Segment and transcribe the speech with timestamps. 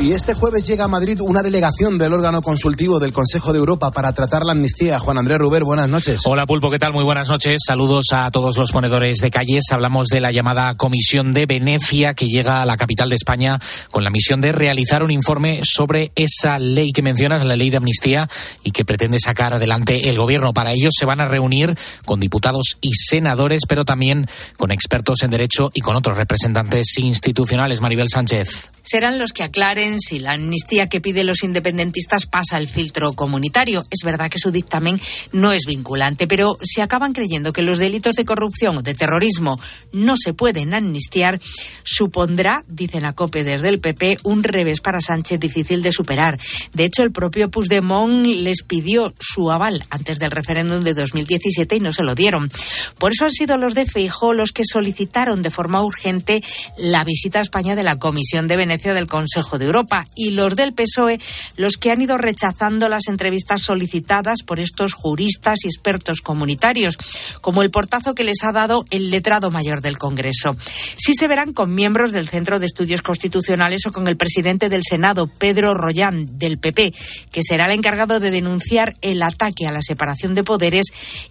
[0.00, 3.90] Y este jueves llega a Madrid una delegación del órgano consultivo del Consejo de Europa
[3.90, 4.98] para tratar la amnistía.
[4.98, 6.22] Juan Andrés Ruber, buenas noches.
[6.24, 6.94] Hola Pulpo, ¿qué tal?
[6.94, 7.60] Muy buenas noches.
[7.66, 9.64] Saludos a todos los ponedores de calles.
[9.70, 13.60] Hablamos de la llamada Comisión de Venecia que llega a la capital de España
[13.90, 17.76] con la misión de realizar un informe sobre esa ley que mencionas, la ley de
[17.76, 18.26] amnistía,
[18.64, 20.54] y que pretende sacar adelante el gobierno.
[20.54, 21.76] Para ello se van a reunir
[22.06, 27.82] con diputados y senadores, pero también con expertos en derecho y con otros representantes institucionales.
[27.82, 28.70] Maribel Sánchez.
[28.82, 33.84] Serán los que aclaren si la amnistía que piden los independentistas pasa el filtro comunitario.
[33.90, 35.00] Es verdad que su dictamen
[35.32, 39.58] no es vinculante, pero si acaban creyendo que los delitos de corrupción o de terrorismo
[39.92, 41.40] no se pueden amnistiar,
[41.82, 46.38] supondrá, dicen a COPE desde el PP, un revés para Sánchez difícil de superar.
[46.72, 51.80] De hecho, el propio Puigdemont les pidió su aval antes del referéndum de 2017 y
[51.80, 52.50] no se lo dieron.
[52.98, 56.42] Por eso han sido los de Feijóo los que solicitaron de forma urgente
[56.78, 59.79] la visita a España de la Comisión de Venecia del Consejo de Europa
[60.14, 61.20] y los del PSOE
[61.56, 66.96] los que han ido rechazando las entrevistas solicitadas por estos juristas y expertos comunitarios,
[67.40, 70.56] como el portazo que les ha dado el letrado mayor del Congreso.
[70.96, 74.82] Sí se verán con miembros del Centro de Estudios Constitucionales o con el presidente del
[74.88, 76.92] Senado, Pedro Rollán, del PP,
[77.32, 80.86] que será el encargado de denunciar el ataque a la separación de poderes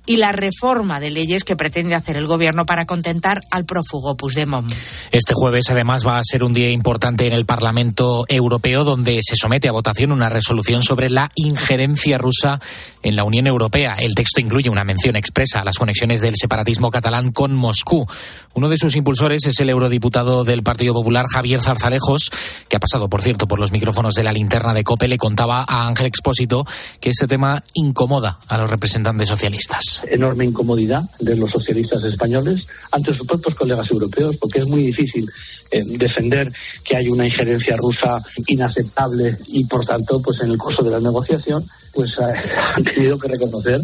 [0.05, 4.72] y la reforma de leyes que pretende hacer el Gobierno para contentar al prófugo Puigdemont.
[5.11, 8.39] Este jueves, además, va a ser un día importante en el Parlamento Europeo
[8.84, 12.59] donde se somete a votación una resolución sobre la injerencia rusa
[13.04, 13.95] en la Unión Europea.
[14.00, 18.08] El texto incluye una mención expresa a las conexiones del separatismo catalán con Moscú.
[18.55, 22.31] Uno de sus impulsores es el eurodiputado del Partido Popular, Javier Zarzalejos,
[22.67, 25.08] que ha pasado, por cierto, por los micrófonos de la linterna de COPE.
[25.08, 26.66] Le contaba a Ángel Expósito
[27.00, 30.02] que este tema incomoda a los representantes socialistas.
[30.09, 35.30] Enorme incomodidad de los socialistas españoles ante sus propios colegas europeos, porque es muy difícil
[35.72, 36.52] eh, defender
[36.83, 40.99] que hay una injerencia rusa inaceptable y por tanto pues en el curso de la
[40.99, 42.15] negociación pues
[42.76, 43.80] han tenido que reconocer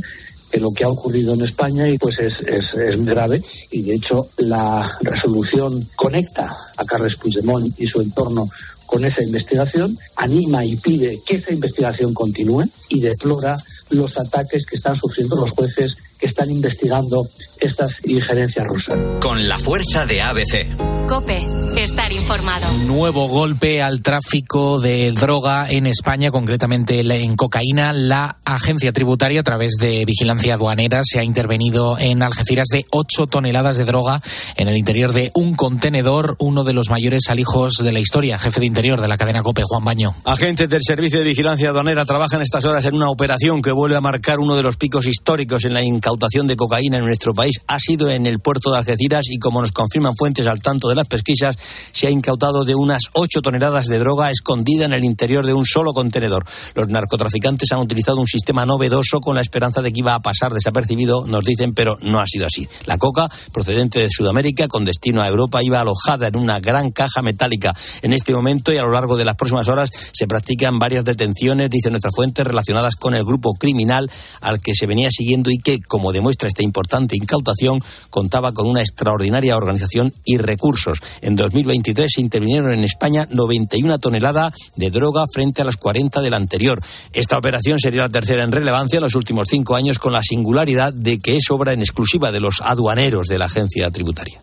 [0.56, 3.44] que lo que ha ocurrido en España y pues es, es, es grave.
[3.72, 8.48] Y de hecho la resolución conecta a Carles Puigdemont y su entorno
[8.86, 13.58] con esa investigación, anima y pide que esa investigación continúe y deplora
[13.90, 17.22] los ataques que están sufriendo los jueces que están investigando
[17.62, 19.00] estas injerencias rusas.
[19.20, 20.68] Con la fuerza de ABC.
[21.08, 22.72] Cope, estar informado.
[22.88, 27.94] Nuevo golpe al tráfico de droga en España, concretamente en cocaína.
[27.94, 33.28] La agencia tributaria, a través de vigilancia aduanera, se ha intervenido en Algeciras de 8
[33.28, 34.20] toneladas de droga
[34.56, 38.40] en el interior de un contenedor, uno de los mayores alijos de la historia.
[38.40, 40.16] Jefe de interior de la cadena Cope, Juan Baño.
[40.24, 44.02] Agentes del Servicio de Vigilancia Aduanera trabajan estas horas en una operación que vuelve a
[44.02, 47.56] marcar uno de los picos históricos en la incautación de cocaína en nuestro país.
[47.66, 50.94] Ha sido en el puerto de Algeciras y, como nos confirman fuentes al tanto de
[50.94, 51.56] las pesquisas,
[51.94, 55.66] se ha incautado de unas 8 toneladas de droga escondida en el interior de un
[55.66, 56.46] solo contenedor.
[56.76, 60.54] Los narcotraficantes han utilizado un sistema novedoso con la esperanza de que iba a pasar
[60.54, 62.68] desapercibido, nos dicen, pero no ha sido así.
[62.86, 67.24] La coca, procedente de Sudamérica, con destino a Europa, iba alojada en una gran caja
[67.24, 67.74] metálica.
[68.04, 71.72] En este momento y a lo largo de las próximas horas se practican varias detenciones,
[71.72, 74.12] dicen nuestras fuentes, relacionadas con el grupo criminal
[74.42, 78.82] al que se venía siguiendo y que, como demuestra esta importante incautación, contaba con una
[78.82, 81.00] extraordinaria organización y recursos.
[81.22, 86.34] En 2023 se intervinieron en España 91 toneladas de droga frente a las 40 del
[86.34, 86.82] anterior.
[87.14, 90.92] Esta operación sería la tercera en relevancia en los últimos cinco años, con la singularidad
[90.92, 94.38] de que es obra en exclusiva de los aduaneros de la agencia tributaria.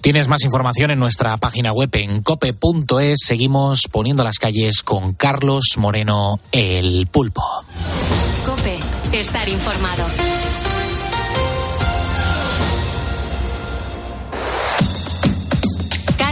[0.00, 3.18] Tienes más información en nuestra página web en cope.es.
[3.22, 7.42] Seguimos poniendo las calles con Carlos Moreno, el pulpo.
[8.46, 8.78] Cope,
[9.12, 10.04] estar informado.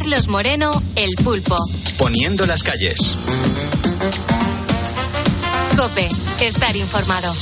[0.03, 1.57] Carlos Moreno, el pulpo.
[1.97, 3.15] Poniendo las calles.
[5.77, 6.09] Cope,
[6.41, 7.33] estar informado.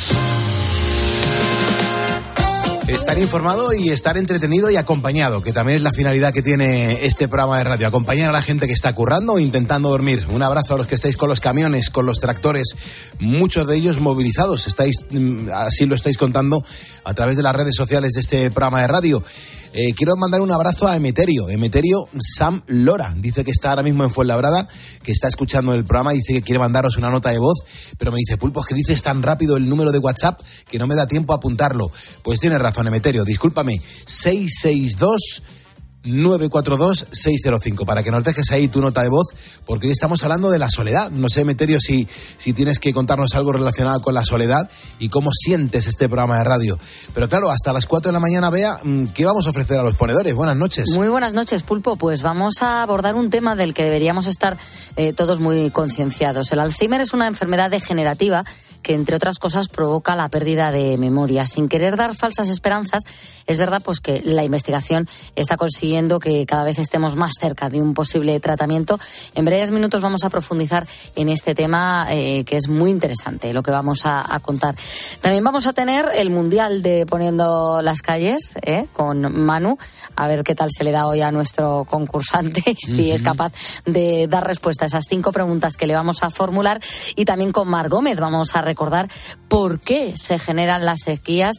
[2.87, 7.28] Estar informado y estar entretenido y acompañado, que también es la finalidad que tiene este
[7.28, 7.86] programa de radio.
[7.86, 10.27] Acompañar a la gente que está currando o intentando dormir.
[10.28, 12.77] Un abrazo a los que estáis con los camiones, con los tractores,
[13.18, 14.66] muchos de ellos movilizados.
[14.66, 16.63] Estáis, mm, así lo estáis contando
[17.04, 19.24] a través de las redes sociales de este programa de radio.
[19.72, 21.49] Eh, quiero mandar un abrazo a Emeterio.
[21.49, 23.15] Emeterio Sam Lora.
[23.17, 24.69] Dice que está ahora mismo en Fuenlabrada,
[25.05, 27.59] que está escuchando el programa, dice que quiere mandaros una nota de voz,
[27.97, 30.89] pero me dice, Pulpo, es que dices tan rápido el número de WhatsApp que no
[30.89, 31.93] me da tiempo a apuntarlo.
[32.22, 33.81] Pues tienes razón, Emeterio, discúlpame.
[34.07, 35.43] 662
[36.05, 39.29] 942-605 para que nos dejes ahí tu nota de voz,
[39.67, 41.11] porque hoy estamos hablando de la soledad.
[41.11, 42.09] No sé, Meterio, si,
[42.39, 46.45] si tienes que contarnos algo relacionado con la soledad y cómo sientes este programa de
[46.45, 46.79] radio.
[47.15, 49.83] Pero claro, hasta las 4 de la mañana, vea, mm, ¿qué vamos a ofrecer a
[49.83, 50.35] los ponedores?
[50.35, 50.87] Buenas noches.
[50.97, 51.97] Muy buenas noches, Pulpo.
[51.97, 54.57] Pues vamos a abordar un tema del que deberíamos estar
[54.97, 56.51] eh, todos muy concienciados.
[56.53, 58.45] El Alzheimer es una enfermedad degenerativa
[58.91, 61.47] que entre otras cosas provoca la pérdida de memoria.
[61.47, 63.04] Sin querer dar falsas esperanzas,
[63.47, 67.81] es verdad pues que la investigación está consiguiendo que cada vez estemos más cerca de
[67.81, 68.98] un posible tratamiento.
[69.37, 73.63] En breves minutos vamos a profundizar en este tema eh, que es muy interesante, lo
[73.63, 74.75] que vamos a, contar.
[75.21, 79.78] También vamos a tener el Mundial de Poniendo las Calles eh, con Manu,
[80.16, 83.53] a ver qué tal se le da hoy a nuestro concursante y si es capaz
[83.84, 86.81] de dar respuesta a esas cinco preguntas que le vamos a formular.
[87.15, 88.79] Y también con Mar Gómez vamos a recordar
[89.48, 91.56] por qué se generan las sequías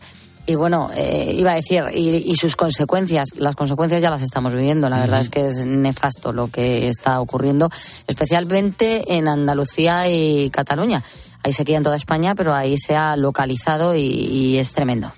[0.48, 4.90] y bueno, eh, iba a decir, y, sus consecuencias, las consecuencias ya las estamos viviendo,
[4.90, 7.70] la verdad es que es nefasto lo que está ocurriendo,
[8.08, 11.04] especialmente en Andalucía y Cataluña.
[11.44, 15.12] Hay sequía en toda España, pero ahí se ha localizado y, es tremendo.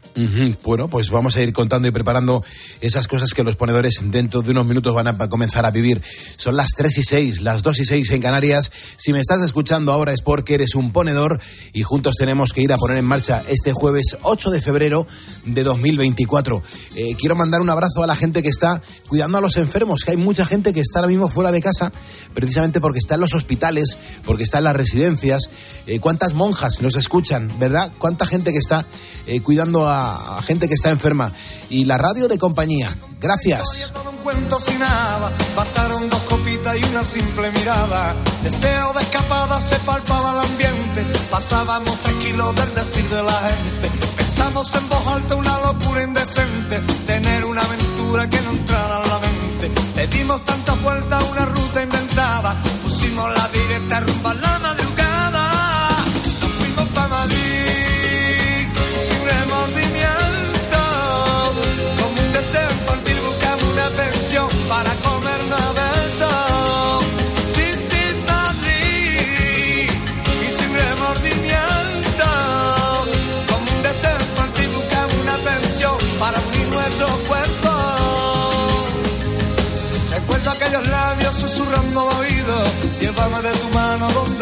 [0.63, 2.43] Bueno, pues vamos a ir contando y preparando
[2.81, 6.01] esas cosas que los ponedores dentro de unos minutos van a comenzar a vivir.
[6.37, 8.71] Son las 3 y 6, las 2 y 6 en Canarias.
[8.97, 11.39] Si me estás escuchando ahora es porque eres un ponedor
[11.73, 15.07] y juntos tenemos que ir a poner en marcha este jueves 8 de febrero
[15.45, 16.61] de 2024.
[16.95, 20.11] Eh, quiero mandar un abrazo a la gente que está cuidando a los enfermos, que
[20.11, 21.91] hay mucha gente que está ahora mismo fuera de casa
[22.33, 25.49] precisamente porque está en los hospitales, porque está en las residencias.
[25.87, 27.91] Eh, cuántas monjas nos escuchan, ¿verdad?
[27.97, 28.85] Cuánta gente que está
[29.27, 30.02] eh, cuidando a,
[30.43, 31.31] gente que está enferma.
[31.69, 32.95] Y la radio de compañía.
[33.19, 33.93] Gracias.
[34.05, 38.13] un cuento sin nada, bastaron dos copitas y una simple mirada.
[38.43, 41.05] Deseo de escapada se palpaba el ambiente.
[41.31, 43.89] Pasábamos tranquilos del decir de la gente.
[44.17, 46.81] Pensamos en voz alta una locura indecente.
[47.07, 49.71] Tener una aventura que no entrara a la mente.
[49.95, 52.55] Le dimos tantas vueltas a una ruta inventada.
[52.83, 54.82] Pusimos la directa rumba a la madrugada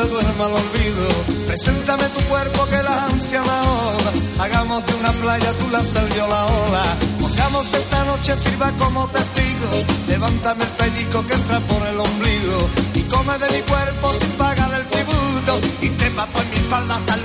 [0.03, 4.11] duerma el olvido Preséntame tu cuerpo que la ansia me ahoga.
[4.39, 6.83] Hagamos de una playa tú la salió la ola.
[7.19, 9.67] Pongamos esta noche sirva como testigo.
[10.07, 12.69] Levántame el pellico que entra por el ombligo.
[12.93, 15.59] Y come de mi cuerpo sin pagar el tributo.
[15.81, 17.23] Y trepa por mi espalda hasta el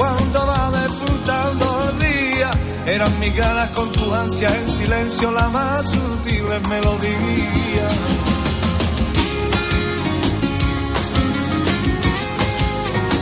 [0.00, 2.50] cuando va despuntando el día,
[2.86, 7.88] eran mis ganas con tu ansia en silencio la más sutil melodía.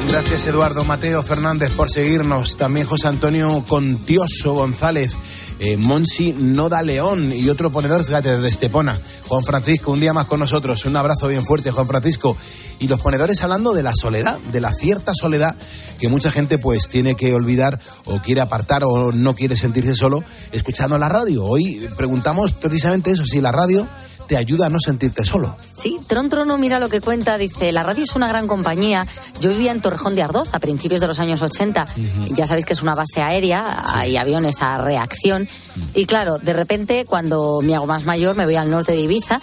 [0.08, 2.56] Gracias Eduardo Mateo Fernández por seguirnos.
[2.56, 5.16] También José Antonio Contioso González.
[5.58, 9.00] Eh, Monsi Noda León y otro ponedor, fíjate, desde Estepona.
[9.28, 10.86] Juan Francisco, un día más con nosotros.
[10.86, 12.36] Un abrazo bien fuerte, Juan Francisco
[12.78, 15.54] y los ponedores hablando de la soledad, de la cierta soledad
[15.98, 20.24] que mucha gente pues tiene que olvidar o quiere apartar o no quiere sentirse solo
[20.52, 21.44] escuchando la radio.
[21.44, 23.86] Hoy preguntamos precisamente eso, si la radio
[24.28, 25.56] te ayuda a no sentirte solo.
[25.76, 29.06] Sí, Tron Trono mira lo que cuenta, dice, la radio es una gran compañía.
[29.40, 31.86] Yo vivía en Torrejón de Ardoz a principios de los años 80.
[32.30, 35.48] Ya sabéis que es una base aérea, hay aviones a reacción.
[35.94, 39.40] Y claro, de repente, cuando me hago más mayor, me voy al norte de Ibiza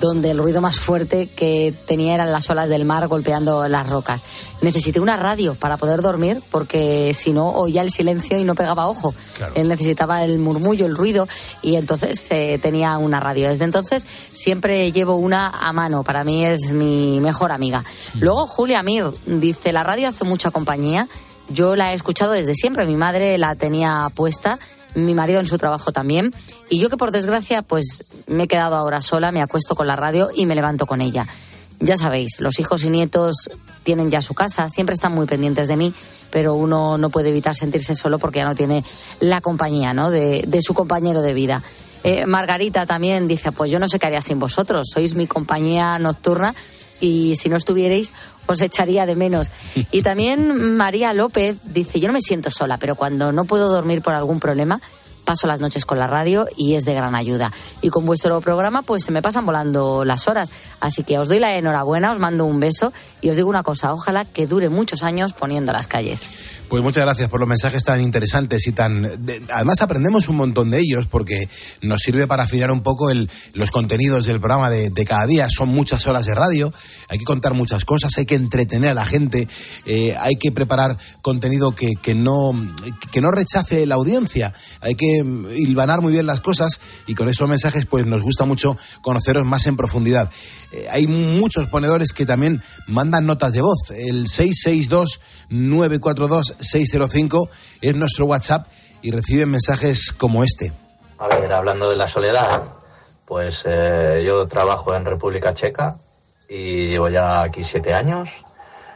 [0.00, 4.22] donde el ruido más fuerte que tenía eran las olas del mar golpeando las rocas.
[4.62, 8.88] Necesité una radio para poder dormir porque si no oía el silencio y no pegaba
[8.88, 9.14] ojo.
[9.54, 11.28] Él necesitaba el murmullo, el ruido
[11.62, 13.48] y entonces eh, tenía una radio.
[13.48, 16.02] Desde entonces siempre llevo una a mano.
[16.02, 17.84] Para mí es mi mejor amiga.
[18.14, 18.18] Mm.
[18.20, 21.08] Luego Julia Mir dice, la radio hace mucha compañía.
[21.48, 22.86] Yo la he escuchado desde siempre.
[22.86, 24.58] Mi madre la tenía puesta
[24.94, 26.34] mi marido en su trabajo también.
[26.68, 29.96] Y yo que por desgracia, pues me he quedado ahora sola, me acuesto con la
[29.96, 31.26] radio y me levanto con ella.
[31.80, 33.50] Ya sabéis, los hijos y nietos
[33.82, 35.92] tienen ya su casa, siempre están muy pendientes de mí,
[36.30, 38.84] pero uno no puede evitar sentirse solo porque ya no tiene
[39.20, 40.10] la compañía ¿no?
[40.10, 41.62] de, su compañero de vida.
[42.02, 45.98] Eh, Margarita también dice, pues yo no sé qué haría sin vosotros, sois mi compañía
[45.98, 46.54] nocturna
[47.04, 48.14] y si no estuvierais
[48.46, 49.50] os echaría de menos.
[49.90, 54.02] Y también María López dice, yo no me siento sola, pero cuando no puedo dormir
[54.02, 54.80] por algún problema,
[55.24, 57.52] paso las noches con la radio y es de gran ayuda.
[57.82, 60.50] Y con vuestro programa pues se me pasan volando las horas.
[60.80, 63.92] Así que os doy la enhorabuena, os mando un beso y os digo una cosa,
[63.92, 66.22] ojalá que dure muchos años poniendo las calles.
[66.68, 69.02] Pues muchas gracias por los mensajes tan interesantes y tan...
[69.24, 71.48] de- además aprendemos un montón de ellos porque
[71.82, 75.46] nos sirve para afinar un poco el- los contenidos del programa de, de cada día.
[75.54, 76.72] Son muchas horas de radio,
[77.08, 79.46] hay que contar muchas cosas, hay que entretener a la gente,
[79.86, 82.52] eh, hay que preparar contenido que, que no,
[83.12, 87.28] que no rechace la audiencia, hay que mm, hilvanar muy bien las cosas y con
[87.28, 90.28] estos mensajes pues nos gusta mucho conoceros más en profundidad.
[90.72, 93.90] Eh, hay muchos ponedores que también mandan notas de voz.
[93.94, 94.26] El
[95.50, 97.48] 662-942-605
[97.80, 98.66] es nuestro WhatsApp
[99.02, 100.72] y reciben mensajes como este.
[101.18, 102.62] A ver, hablando de la soledad,
[103.24, 105.96] pues eh, yo trabajo en República Checa
[106.48, 108.44] y llevo ya aquí siete años.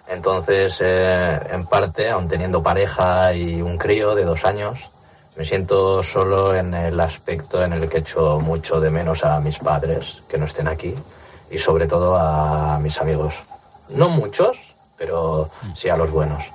[0.09, 4.90] Entonces, eh, en parte, aun teniendo pareja y un crío de dos años,
[5.37, 9.59] me siento solo en el aspecto en el que echo mucho de menos a mis
[9.59, 10.95] padres que no estén aquí
[11.50, 13.35] y sobre todo a mis amigos.
[13.90, 14.67] No muchos,
[14.99, 16.50] pero sí a los buenos.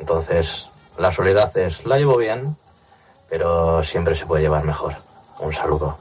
[0.00, 2.56] Entonces, la soledad es, la llevo bien,
[3.28, 4.94] pero siempre se puede llevar mejor.
[5.38, 5.96] Un saludo.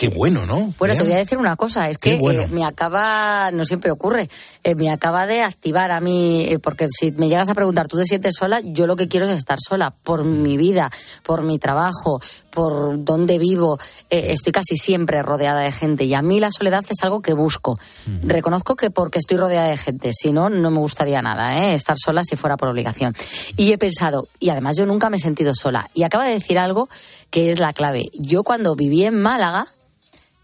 [0.00, 0.72] Qué bueno, ¿no?
[0.78, 2.40] Bueno, te voy a decir una cosa, es Qué que bueno.
[2.40, 4.30] eh, me acaba, no siempre ocurre,
[4.64, 7.98] eh, me acaba de activar a mí, eh, porque si me llegas a preguntar, ¿tú
[7.98, 8.62] te sientes sola?
[8.64, 10.90] Yo lo que quiero es estar sola, por mi vida,
[11.22, 13.78] por mi trabajo, por dónde vivo.
[14.08, 17.78] Estoy casi siempre rodeada de gente y a mí la soledad es algo que busco.
[18.22, 21.74] Reconozco que porque estoy rodeada de gente, si no, no me gustaría nada, ¿eh?
[21.74, 23.14] estar sola si fuera por obligación.
[23.58, 25.90] Y he pensado, y además yo nunca me he sentido sola.
[25.92, 26.88] Y acaba de decir algo
[27.28, 28.10] que es la clave.
[28.14, 29.66] Yo cuando viví en Málaga,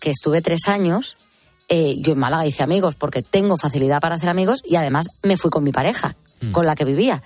[0.00, 1.16] que estuve tres años,
[1.68, 5.36] eh, yo en Málaga hice amigos porque tengo facilidad para hacer amigos y además me
[5.36, 6.16] fui con mi pareja,
[6.52, 7.22] con la que vivía.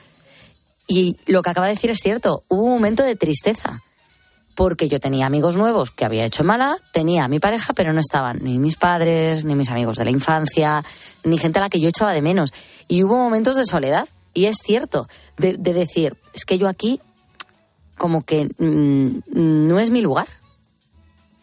[0.87, 3.83] Y lo que acaba de decir es cierto, hubo un momento de tristeza,
[4.55, 7.93] porque yo tenía amigos nuevos que había hecho en Málaga, tenía a mi pareja, pero
[7.93, 10.85] no estaban ni mis padres, ni mis amigos de la infancia,
[11.23, 12.53] ni gente a la que yo echaba de menos.
[12.89, 15.09] Y hubo momentos de soledad, y es cierto,
[15.39, 17.01] de, de decir, es que yo aquí
[17.97, 20.27] como que mm, no es mi lugar,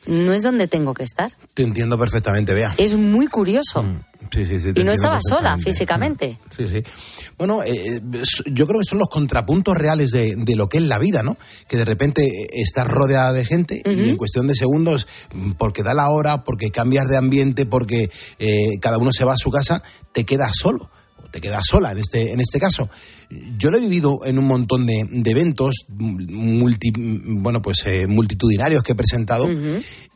[0.08, 1.32] no es donde tengo que estar.
[1.54, 2.74] Te entiendo perfectamente, Bea.
[2.78, 3.86] Es muy curioso.
[4.34, 6.38] Sí, sí, sí, te y no estaba sola físicamente.
[6.56, 6.84] Sí, sí.
[7.38, 10.84] Bueno, eh, es- yo creo que son los contrapuntos reales de, de lo que es
[10.84, 11.38] la vida, ¿no?
[11.68, 15.84] Que de repente eh, estás rodeada de gente y en cuestión de segundos, mm, porque
[15.84, 18.10] da la hora, porque cambias de ambiente, porque
[18.40, 20.90] eh, cada uno se va a su casa, te quedas solo.
[21.24, 22.90] o Te quedas sola en este, en este caso.
[23.58, 28.84] Yo lo he vivido en un montón de, de eventos multi, bueno, pues, eh, multitudinarios
[28.84, 29.48] que he presentado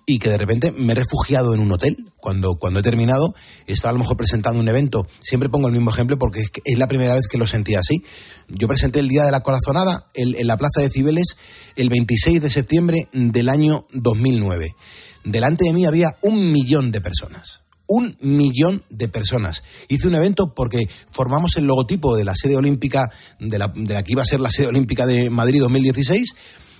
[0.05, 2.05] y que de repente me he refugiado en un hotel.
[2.17, 3.33] Cuando, cuando he terminado,
[3.67, 5.07] estaba a lo mejor presentando un evento.
[5.19, 7.75] Siempre pongo el mismo ejemplo porque es, que es la primera vez que lo sentí
[7.75, 8.03] así.
[8.47, 11.35] Yo presenté el Día de la Corazonada el- en la Plaza de Cibeles
[11.75, 14.75] el 26 de septiembre del año 2009.
[15.23, 17.60] Delante de mí había un millón de personas.
[17.93, 19.63] Un millón de personas.
[19.89, 24.01] Hice un evento porque formamos el logotipo de la sede olímpica, de la, de la
[24.01, 26.35] que iba a ser la sede olímpica de Madrid 2016,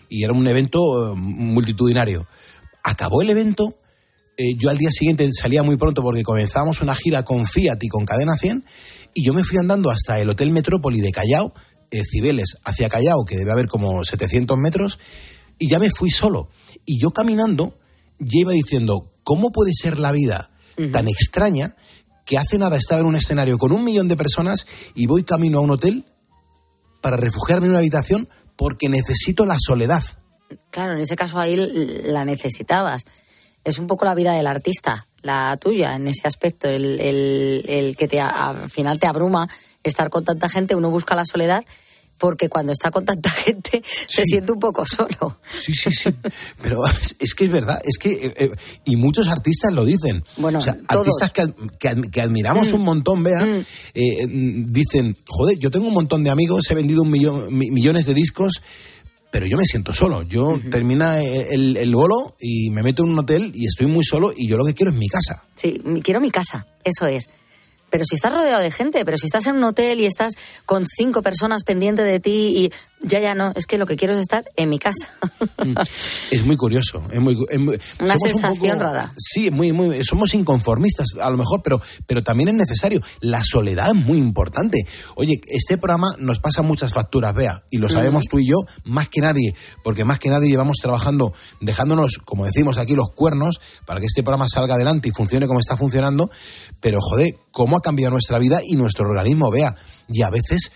[0.08, 2.28] y era un evento eh, multitudinario.
[2.82, 3.76] Acabó el evento,
[4.38, 7.90] eh, yo al día siguiente salía muy pronto porque comenzábamos una gira con Fiat y
[7.90, 8.64] con Cadena 100,
[9.14, 11.54] y yo me fui andando hasta el Hotel Metrópoli de Callao,
[11.92, 14.98] eh, Cibeles, hacia Callao, que debe haber como 700 metros,
[15.60, 16.48] y ya me fui solo.
[16.86, 17.78] Y yo caminando,
[18.18, 20.52] ya iba diciendo, ¿cómo puede ser la vida
[20.92, 21.76] tan extraña
[22.26, 25.58] que hace nada estaba en un escenario con un millón de personas y voy camino
[25.58, 26.06] a un hotel
[27.02, 30.04] para refugiarme en una habitación porque necesito la soledad?
[30.70, 31.56] Claro, en ese caso ahí
[32.06, 33.04] la necesitabas.
[33.64, 37.98] Es un poco la vida del artista, la tuya, en ese aspecto, el, el- el
[37.98, 39.48] que te, al final te abruma
[39.84, 41.64] estar con tanta gente, uno busca la soledad
[42.22, 45.40] porque cuando está con tanta gente se siente un poco solo.
[45.54, 46.10] Sí, sí, sí.
[46.62, 46.84] Pero
[47.20, 48.12] es, que es verdad, es que.
[48.28, 48.52] eh, eh,
[48.86, 50.24] y muchos artistas lo dicen.
[50.38, 51.08] Bueno, o sea, todos.
[51.22, 53.44] artistas que, que que admiramos un montón, vea,
[53.96, 57.72] eh, mm, dicen: Joder, yo tengo un montón de amigos, he vendido un millón, mi-
[57.72, 58.62] millones de discos.
[59.32, 60.24] Pero yo me siento solo.
[60.24, 64.04] Yo termina eh, el, el bolo y me meto en un hotel y estoy muy
[64.04, 65.46] solo y yo lo que quiero es mi casa.
[65.56, 67.30] Sí, quiero mi casa, eso es.
[67.92, 70.34] Pero si estás rodeado de gente, pero si estás en un hotel y estás
[70.66, 74.14] con cinco personas pendientes de ti y Ya, ya no, es que lo que quiero
[74.14, 75.08] es estar en mi casa.
[76.32, 77.04] Es muy curioso.
[77.12, 79.14] Es muy, es muy- Una un sensación poco- rara.
[79.18, 83.02] Sí, muy, muy, somos inconformistas a lo mejor, pero, pero también es necesario.
[83.20, 84.86] La soledad es muy importante.
[85.16, 88.56] Oye, este programa nos pasa muchas facturas, vea, y lo sabemos tú y yo
[88.86, 93.60] más que nadie, porque más que nadie llevamos trabajando, dejándonos, como decimos aquí, los cuernos
[93.86, 96.30] para que este programa salga adelante y funcione como está funcionando.
[96.80, 99.76] Pero joder, cómo ha cambiado nuestra vida y nuestro organismo, vea.
[100.08, 100.72] Y a veces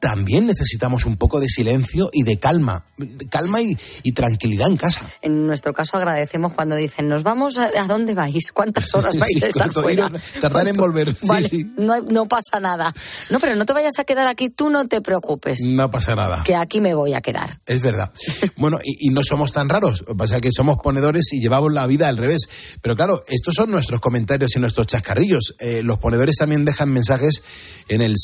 [0.00, 2.84] también necesitamos un poco de silencio y de calma,
[3.28, 5.02] calma y, y tranquilidad en casa.
[5.22, 8.50] En nuestro caso agradecemos cuando dicen, nos vamos, a, ¿a dónde vais?
[8.52, 10.06] ¿Cuántas horas vais Sí, a estar fuera?
[10.08, 11.70] ir- tardar en volver, sí, Vale, sí.
[11.76, 12.94] No, pasa nada.
[13.30, 16.42] No, pero no te vayas a quedar aquí, tú no te preocupes, No pasa nada.
[16.44, 17.60] que aquí me voy a quedar.
[17.66, 18.10] Es verdad.
[18.56, 20.04] Bueno, y, y no somos tan raros.
[20.18, 22.42] Pasa que somos ponedores y llevamos la vida al revés.
[22.82, 25.54] Pero claro, estos son nuestros comentarios y nuestros chascarrillos.
[25.60, 27.42] Eh, los ponedores también dejan mensajes
[27.88, 28.16] en el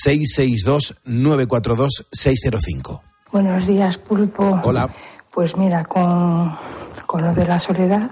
[1.67, 3.01] 662-942-605.
[3.33, 4.61] Buenos días, Pulpo.
[4.63, 4.89] Hola.
[5.31, 6.57] Pues mira, con,
[7.07, 8.11] con lo de la soledad,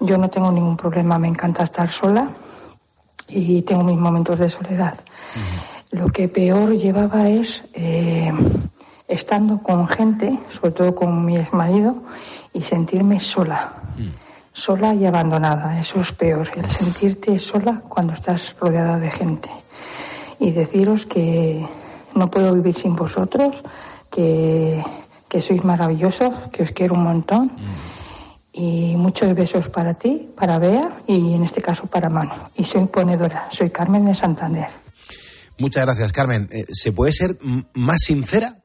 [0.00, 2.30] yo no tengo ningún problema, me encanta estar sola
[3.28, 4.94] y tengo mis momentos de soledad.
[5.92, 8.32] Lo que peor llevaba es eh,
[9.06, 12.02] estando con gente, sobre todo con mi exmarido,
[12.52, 13.74] y sentirme sola.
[14.52, 19.48] Sola y abandonada, eso es peor, el sentirte sola cuando estás rodeada de gente
[20.40, 21.64] y deciros que
[22.20, 23.56] no puedo vivir sin vosotros,
[24.12, 24.84] que,
[25.28, 27.50] que sois maravillosos, que os quiero un montón.
[28.52, 32.34] Y muchos besos para ti, para Bea y en este caso para Manu.
[32.56, 34.68] Y soy ponedora, soy Carmen de Santander.
[35.58, 36.48] Muchas gracias, Carmen.
[36.50, 37.38] Eh, ¿Se puede ser
[37.74, 38.58] más sincera?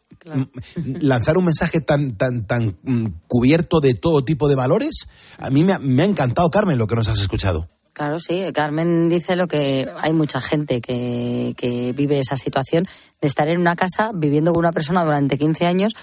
[0.99, 5.07] Lanzar un mensaje tan, tan, tan mm, cubierto de todo tipo de valores.
[5.37, 7.69] A mí me ha, me ha encantado, Carmen, lo que nos has escuchado.
[7.95, 8.43] Claro, sí.
[8.53, 12.85] Carmen dice lo que hay mucha gente que, que vive esa situación
[13.21, 15.95] de estar en una casa viviendo con una persona durante 15 años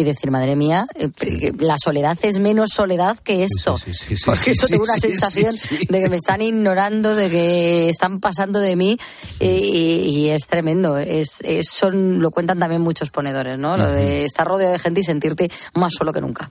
[0.00, 3.76] y decir, madre mía, eh, la soledad es menos soledad que esto.
[4.24, 5.54] Porque esto tengo una sensación
[5.88, 8.98] de que me están ignorando, de que están pasando de mí
[9.40, 10.96] eh, y, es tremendo.
[10.96, 13.76] Es, son, lo cuentan también muchos ponedores, ¿no?
[13.76, 16.50] Lo de estar rodeado de gente y sentirte más solo que nunca.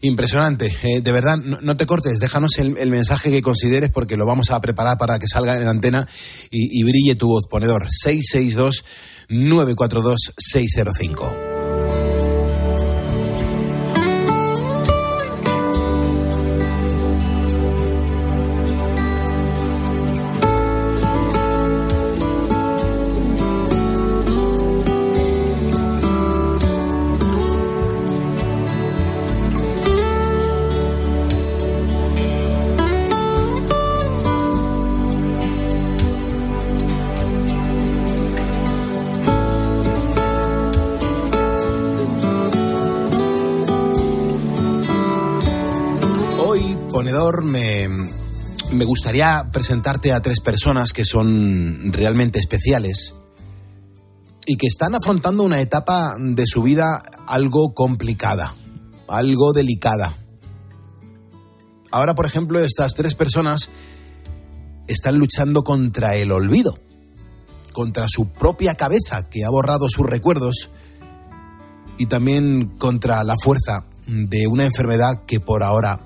[0.00, 0.74] Impresionante.
[0.82, 4.60] Eh, de verdad, no, te cortes, déjanos el, mensaje que consideres porque lo vamos a
[4.60, 6.08] preparar para que salga en la antena
[6.50, 7.86] y brille tu voz, ponedor.
[7.90, 8.84] 662
[9.28, 11.49] 942 605.
[49.10, 53.14] Gustaría presentarte a tres personas que son realmente especiales
[54.46, 58.54] y que están afrontando una etapa de su vida algo complicada,
[59.08, 60.14] algo delicada.
[61.90, 63.70] Ahora, por ejemplo, estas tres personas
[64.86, 66.78] están luchando contra el olvido,
[67.72, 70.70] contra su propia cabeza que ha borrado sus recuerdos
[71.98, 75.98] y también contra la fuerza de una enfermedad que por ahora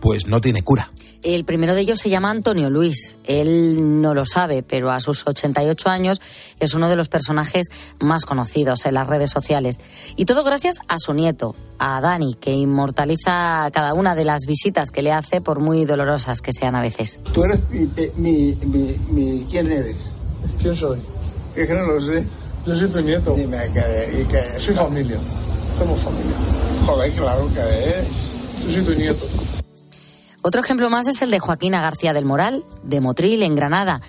[0.00, 0.92] pues no tiene cura.
[1.24, 3.16] El primero de ellos se llama Antonio Luis.
[3.24, 6.20] Él no lo sabe, pero a sus 88 años
[6.60, 7.66] es uno de los personajes
[8.00, 9.80] más conocidos en las redes sociales.
[10.16, 14.90] Y todo gracias a su nieto, a Dani, que inmortaliza cada una de las visitas
[14.90, 17.18] que le hace, por muy dolorosas que sean a veces.
[17.32, 19.96] Tú eres mi, eh, mi, mi, mi- ¿Quién eres?
[20.62, 21.00] ¿Quién soy?
[21.56, 22.24] Es que no lo sé.
[22.64, 23.34] Yo soy tu nieto.
[23.34, 25.18] Dime que Soy familia.
[25.78, 26.36] Somos familia.
[26.86, 28.08] Joder, claro que es.
[28.66, 29.26] Yo soy tu nieto.
[30.48, 34.00] Otro ejemplo más es el de Joaquina García del Moral, de Motril, en Granada,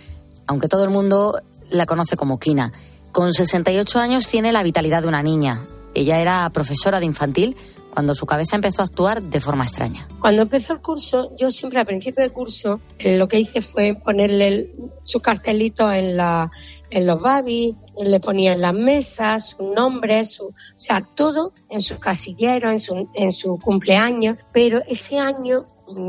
[0.47, 2.71] aunque todo el mundo la conoce como Quina.
[3.11, 5.59] Con 68 años tiene la vitalidad de una niña.
[5.93, 7.57] Ella era profesora de infantil
[7.93, 10.07] cuando su cabeza empezó a actuar de forma extraña.
[10.21, 13.95] Cuando empezó el curso, yo siempre al principio del curso eh, lo que hice fue
[14.01, 14.71] ponerle
[15.03, 16.49] su cartelito en, la,
[16.89, 21.81] en los babis, le ponía en las mesas su nombre, su, o sea, todo en
[21.81, 24.37] su casillero, en su, en su cumpleaños.
[24.53, 25.65] Pero ese año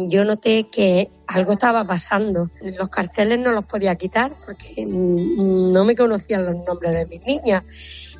[0.09, 2.51] yo noté que algo estaba pasando.
[2.62, 7.25] Los carteles no los podía quitar porque mm, no me conocían los nombres de mis
[7.25, 7.64] niñas.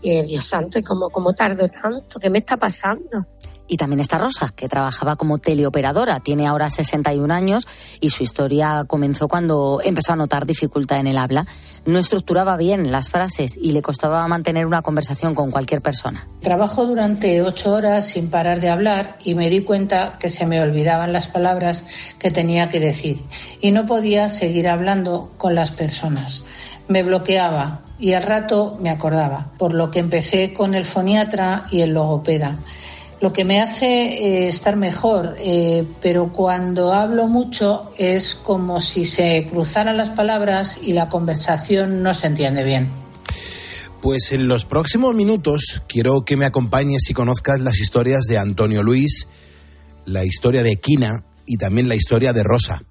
[0.03, 2.19] Y Dios santo, ¿y cómo, cómo tardo tanto?
[2.19, 3.27] ¿Qué me está pasando?
[3.71, 6.19] Y también está Rosa, que trabajaba como teleoperadora.
[6.19, 7.69] Tiene ahora 61 años
[8.01, 11.47] y su historia comenzó cuando empezó a notar dificultad en el habla.
[11.87, 16.27] No estructuraba bien las frases y le costaba mantener una conversación con cualquier persona.
[16.41, 20.61] Trabajo durante ocho horas sin parar de hablar y me di cuenta que se me
[20.61, 21.87] olvidaban las palabras
[22.19, 23.21] que tenía que decir
[23.61, 26.45] y no podía seguir hablando con las personas.
[26.89, 31.83] Me bloqueaba y al rato me acordaba, por lo que empecé con el foniatra y
[31.83, 32.57] el logopeda
[33.21, 39.05] lo que me hace eh, estar mejor, eh, pero cuando hablo mucho es como si
[39.05, 42.89] se cruzaran las palabras y la conversación no se entiende bien.
[44.01, 48.83] Pues en los próximos minutos quiero que me acompañes y conozcas las historias de Antonio
[48.83, 49.29] Luis,
[50.07, 52.83] la historia de Quina y también la historia de Rosa.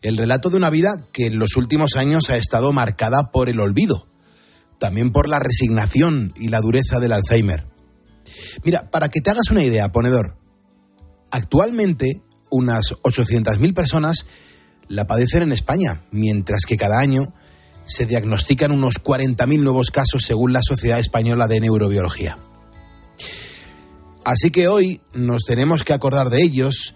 [0.00, 3.58] El relato de una vida que en los últimos años ha estado marcada por el
[3.58, 4.06] olvido,
[4.78, 7.67] también por la resignación y la dureza del Alzheimer.
[8.64, 10.36] Mira, para que te hagas una idea, ponedor,
[11.30, 14.26] actualmente unas 800.000 personas
[14.88, 17.32] la padecen en España, mientras que cada año
[17.84, 22.38] se diagnostican unos 40.000 nuevos casos según la Sociedad Española de Neurobiología.
[24.24, 26.94] Así que hoy nos tenemos que acordar de ellos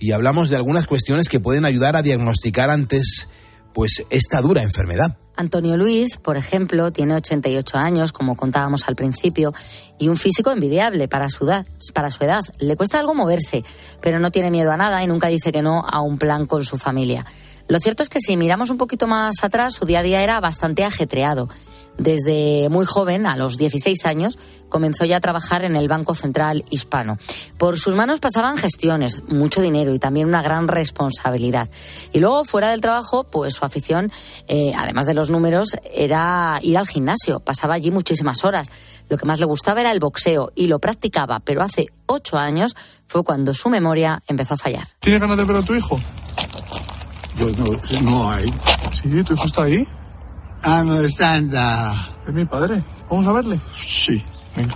[0.00, 3.28] y hablamos de algunas cuestiones que pueden ayudar a diagnosticar antes
[3.72, 5.16] pues esta dura enfermedad.
[5.36, 9.52] Antonio Luis, por ejemplo, tiene 88 años, como contábamos al principio,
[9.98, 11.66] y un físico envidiable para su edad.
[11.94, 12.44] Para su edad.
[12.58, 13.64] Le cuesta algo moverse,
[14.00, 16.64] pero no tiene miedo a nada y nunca dice que no a un plan con
[16.64, 17.24] su familia.
[17.68, 20.40] Lo cierto es que si miramos un poquito más atrás, su día a día era
[20.40, 21.48] bastante ajetreado
[21.98, 26.64] desde muy joven, a los 16 años, comenzó ya a trabajar en el Banco Central
[26.70, 27.18] Hispano.
[27.58, 31.68] Por sus manos pasaban gestiones, mucho dinero y también una gran responsabilidad.
[32.12, 34.10] Y luego, fuera del trabajo, pues su afición,
[34.48, 37.40] eh, además de los números, era ir al gimnasio.
[37.40, 38.70] Pasaba allí muchísimas horas.
[39.10, 42.74] Lo que más le gustaba era el boxeo y lo practicaba, pero hace ocho años
[43.06, 44.86] fue cuando su memoria empezó a fallar.
[45.00, 46.00] ¿Tienes ganas de ver a tu hijo?
[47.36, 48.50] Yo no, no hay.
[48.92, 49.86] Sí, tu hijo está ahí.
[50.62, 51.92] Ah, no está, anda.
[52.26, 52.82] Es mi padre.
[53.10, 53.60] ¿Vamos a verle?
[53.76, 54.22] Sí.
[54.56, 54.74] Venga.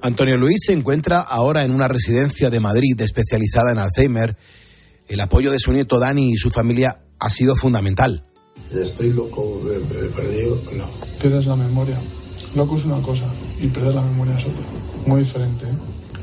[0.00, 4.36] Antonio Luis se encuentra ahora en una residencia de Madrid especializada en Alzheimer.
[5.08, 8.24] El apoyo de su nieto Dani y su familia ha sido fundamental.
[8.72, 10.56] Estoy loco, he, he perdido.
[10.76, 10.84] No.
[11.20, 11.98] Pierdes la memoria.
[12.54, 13.24] Loco es una cosa
[13.58, 14.66] y perder la memoria es otra.
[15.06, 15.74] Muy diferente, ¿eh?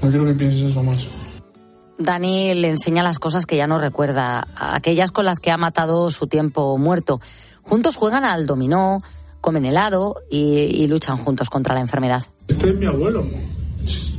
[0.02, 1.00] No quiero que pienses eso más.
[1.98, 6.10] Dani le enseña las cosas que ya no recuerda, aquellas con las que ha matado
[6.12, 7.20] su tiempo muerto.
[7.70, 8.98] Juntos juegan al dominó,
[9.42, 12.26] comen helado y, y luchan juntos contra la enfermedad.
[12.48, 13.28] Este es mi abuelo.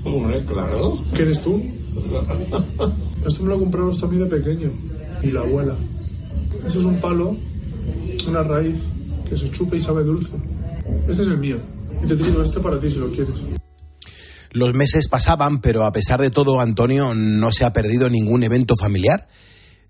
[0.05, 0.97] Hombre, claro.
[1.13, 1.61] ¿Quién eres tú?
[3.27, 4.73] Esto me lo compramos también de pequeño.
[5.21, 5.75] Y la abuela.
[6.65, 7.37] Eso es un palo,
[8.29, 8.79] una raíz,
[9.29, 10.37] que se chupa y sabe dulce.
[11.09, 11.59] Este es el mío.
[12.05, 13.35] Y te digo este para ti si lo quieres.
[14.53, 18.77] Los meses pasaban, pero a pesar de todo, Antonio no se ha perdido ningún evento
[18.81, 19.27] familiar.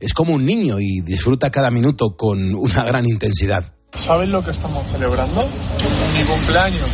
[0.00, 3.74] Es como un niño y disfruta cada minuto con una gran intensidad.
[3.92, 5.46] ¿Sabes lo que estamos celebrando?
[6.16, 6.88] Mi cumpleaños.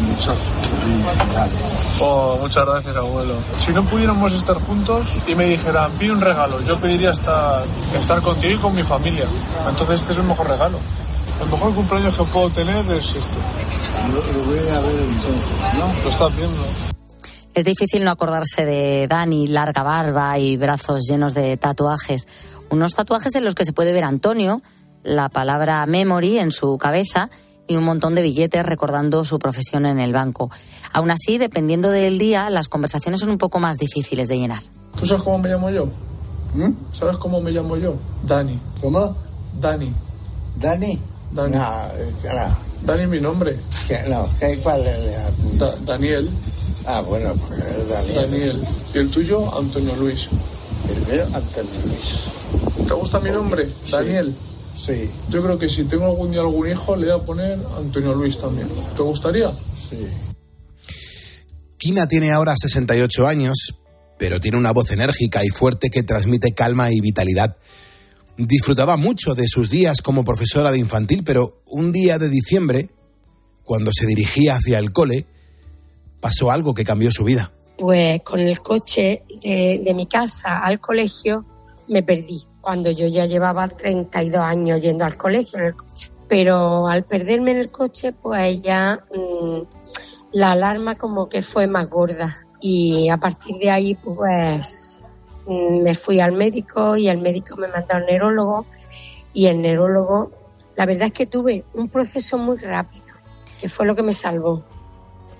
[0.00, 0.36] Muchas
[0.80, 1.54] felicidades.
[2.00, 3.34] Oh, muchas gracias, abuelo.
[3.56, 7.64] Si no pudiéramos estar juntos y me dijeran, pide un regalo, yo pediría estar,
[7.96, 9.26] estar contigo y con mi familia.
[9.68, 10.80] Entonces este es el mejor regalo.
[11.40, 13.36] El mejor cumpleaños que puedo tener es este.
[14.10, 16.02] Lo, lo voy a ver entonces, ¿no?
[16.02, 16.93] Lo estás viendo.
[17.54, 22.26] Es difícil no acordarse de Dani, larga barba y brazos llenos de tatuajes.
[22.70, 24.60] Unos tatuajes en los que se puede ver a Antonio,
[25.04, 27.30] la palabra memory en su cabeza
[27.68, 30.50] y un montón de billetes recordando su profesión en el banco.
[30.92, 34.62] Aún así, dependiendo del día, las conversaciones son un poco más difíciles de llenar.
[34.98, 35.86] ¿Tú sabes cómo me llamo yo?
[36.54, 36.72] ¿Mm?
[36.92, 37.94] ¿Sabes cómo me llamo yo?
[38.26, 38.58] Dani.
[38.80, 39.16] ¿Cómo?
[39.60, 39.92] Dani.
[40.56, 41.00] ¿Dani?
[41.32, 41.52] Dani.
[41.56, 42.56] No, eh, no.
[42.82, 43.56] Dani es mi nombre.
[43.88, 44.02] ¿Qué?
[44.08, 45.58] No, ¿qué, ¿cuál es?
[45.58, 46.28] Da- Daniel.
[46.86, 48.14] Ah, bueno, porque es Daniel.
[48.14, 48.62] Daniel.
[48.94, 50.28] Y el tuyo, Antonio Luis.
[50.88, 52.86] El mío, Antonio Luis.
[52.86, 53.68] ¿Te gusta mi nombre?
[53.90, 54.34] Daniel.
[54.76, 58.12] Sí, Yo creo que si tengo algún día algún hijo, le voy a poner Antonio
[58.14, 58.68] Luis también.
[58.94, 59.50] ¿Te gustaría?
[59.88, 59.96] sí.
[61.78, 63.74] Kina tiene ahora 68 años,
[64.18, 67.56] pero tiene una voz enérgica y fuerte que transmite calma y vitalidad.
[68.38, 72.88] Disfrutaba mucho de sus días como profesora de infantil, pero un día de diciembre,
[73.64, 75.26] cuando se dirigía hacia el cole,
[76.24, 77.50] pasó algo que cambió su vida.
[77.76, 81.44] Pues con el coche de, mi casa al colegio
[81.86, 86.10] me perdí, cuando yo ya llevaba 32 años yendo al colegio en el coche.
[86.26, 89.58] Pero al perderme en el coche, pues ya mm,
[90.32, 92.34] la alarma como que fue más gorda.
[92.58, 95.02] Y a partir de ahí, pues
[95.46, 98.64] mm, me fui al médico y el médico me mandó al neurólogo.
[99.34, 100.32] Y el neurólogo,
[100.74, 103.12] la verdad es que tuve un proceso muy rápido,
[103.60, 104.64] que fue lo que me salvó.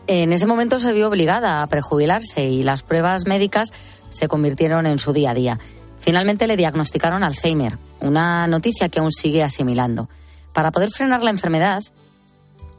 [0.06, 3.72] En ese momento se vio obligada a prejubilarse y las pruebas médicas
[4.08, 5.58] se convirtieron en su día a día.
[5.98, 10.08] Finalmente le diagnosticaron Alzheimer, una noticia que aún sigue asimilando.
[10.52, 11.82] Para poder frenar la enfermedad,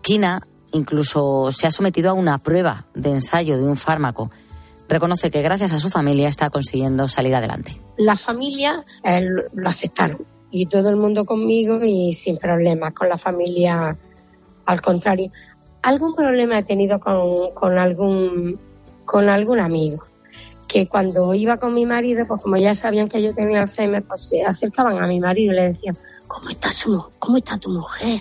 [0.02, 4.30] Kina incluso se ha sometido a una prueba de ensayo de un fármaco.
[4.88, 7.82] Reconoce que gracias a su familia está consiguiendo salir adelante.
[7.98, 12.94] La familia eh, lo aceptaron y todo el mundo conmigo y sin problemas.
[12.94, 13.98] Con la familia,
[14.66, 15.32] al contrario.
[15.86, 18.60] Algún problema he tenido con, algún,
[19.06, 20.04] con algún amigo
[20.68, 24.30] que cuando iba con mi marido, pues como ya sabían que yo tenía Alzheimer, pues
[24.30, 25.96] se acercaban a mi marido y le decían,
[26.26, 28.20] ¿cómo está, su, cómo está tu mujer?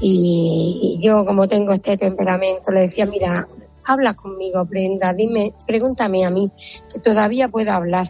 [0.00, 3.46] Y, yo, como tengo este temperamento, le decía, mira,
[3.84, 6.50] habla conmigo, Brenda, dime, pregúntame a mí,
[6.92, 8.08] que todavía puedo hablar.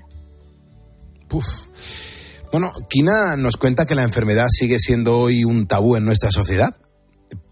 [1.28, 1.46] Puf.
[2.50, 6.74] Bueno, Kina nos cuenta que la enfermedad sigue siendo hoy un tabú en nuestra sociedad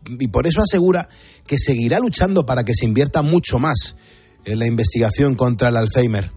[0.07, 1.09] y por eso asegura
[1.47, 3.97] que seguirá luchando para que se invierta mucho más
[4.45, 6.31] en la investigación contra el Alzheimer.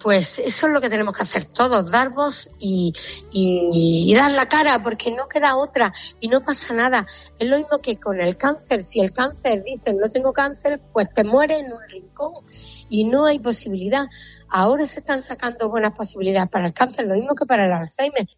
[0.00, 2.92] Pues eso es lo que tenemos que hacer todos, dar voz y,
[3.32, 7.04] y, dar la cara, porque no queda otra y no pasa nada.
[7.38, 8.84] Es lo mismo que con el cáncer.
[8.84, 12.32] Si el cáncer dice no tengo cáncer, pues te mueres en un rincón
[12.88, 14.06] y no hay posibilidad.
[14.48, 18.28] Ahora se están sacando buenas posibilidades para el cáncer, lo mismo que para el Alzheimer.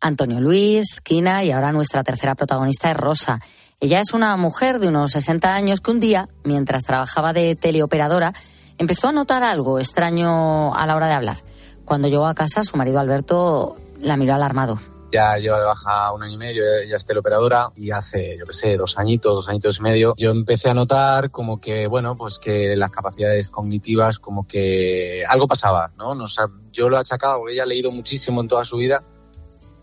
[0.00, 3.40] Antonio Luis, Kina y ahora nuestra tercera protagonista es Rosa.
[3.78, 8.32] Ella es una mujer de unos 60 años que un día, mientras trabajaba de teleoperadora,
[8.78, 11.36] empezó a notar algo extraño a la hora de hablar.
[11.84, 14.80] Cuando llegó a casa, su marido Alberto la miró alarmado.
[15.12, 18.54] Ya lleva de baja un año y medio, ya es teleoperadora y hace, yo qué
[18.54, 22.38] sé, dos añitos, dos añitos y medio, yo empecé a notar como que, bueno, pues
[22.38, 26.14] que las capacidades cognitivas, como que algo pasaba, ¿no?
[26.14, 26.24] no
[26.72, 29.02] yo lo he achacado, porque ella ha leído muchísimo en toda su vida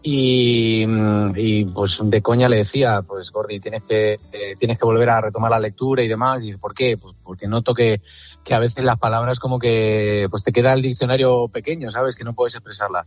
[0.06, 0.86] y,
[1.36, 5.22] y, pues de coña le decía, pues Gordy, tienes que, eh, tienes que volver a
[5.22, 6.44] retomar la lectura y demás.
[6.44, 6.98] ¿Y por qué?
[6.98, 8.02] Pues porque noto que,
[8.44, 12.18] que a veces las palabras como que pues te queda el diccionario pequeño, ¿sabes?
[12.18, 13.06] Que no puedes expresarla.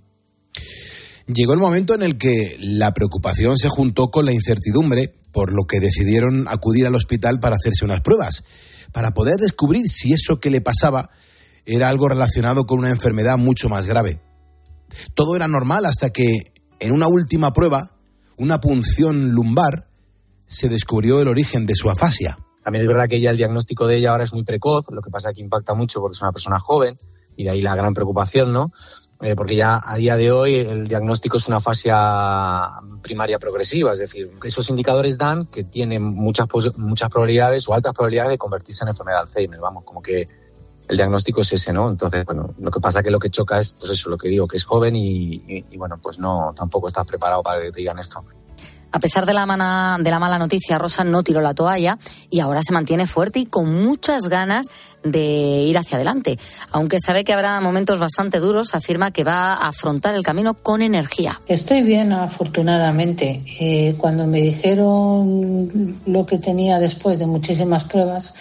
[1.26, 5.64] Llegó el momento en el que la preocupación se juntó con la incertidumbre, por lo
[5.64, 8.44] que decidieron acudir al hospital para hacerse unas pruebas,
[8.92, 11.11] para poder descubrir si eso que le pasaba
[11.66, 14.20] era algo relacionado con una enfermedad mucho más grave.
[15.14, 17.90] Todo era normal hasta que en una última prueba,
[18.36, 19.88] una punción lumbar,
[20.46, 22.38] se descubrió el origen de su afasia.
[22.62, 25.10] También es verdad que ella, el diagnóstico de ella ahora es muy precoz, lo que
[25.10, 26.98] pasa es que impacta mucho porque es una persona joven
[27.36, 28.72] y de ahí la gran preocupación, ¿no?
[29.22, 32.68] Eh, porque ya a día de hoy el diagnóstico es una afasia
[33.02, 38.32] primaria progresiva, es decir, esos indicadores dan que tiene muchas, muchas probabilidades o altas probabilidades
[38.32, 40.26] de convertirse en enfermedad de Alzheimer, vamos, como que
[40.88, 41.90] el diagnóstico es ese, ¿no?
[41.90, 44.46] Entonces, bueno, lo que pasa que lo que choca es, pues eso, lo que digo,
[44.46, 48.20] que es joven y, bueno, pues no, tampoco estás preparado para que te digan esto.
[48.92, 51.99] A pesar de la, de la mala noticia, Rosa no tiró la toalla
[52.31, 54.68] y ahora se mantiene fuerte y con muchas ganas
[55.03, 56.38] de ir hacia adelante.
[56.70, 60.81] Aunque sabe que habrá momentos bastante duros, afirma que va a afrontar el camino con
[60.81, 61.40] energía.
[61.46, 63.42] Estoy bien, afortunadamente.
[63.61, 68.33] Eh, cuando me dijeron lo que tenía después de muchísimas pruebas,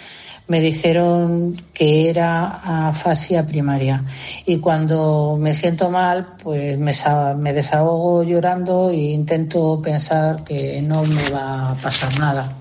[0.48, 4.04] me dijeron que era afasia primaria.
[4.44, 11.30] Y cuando me siento mal, pues me, desahogo llorando e intento pensar que no me
[11.30, 12.52] va a pasar nada.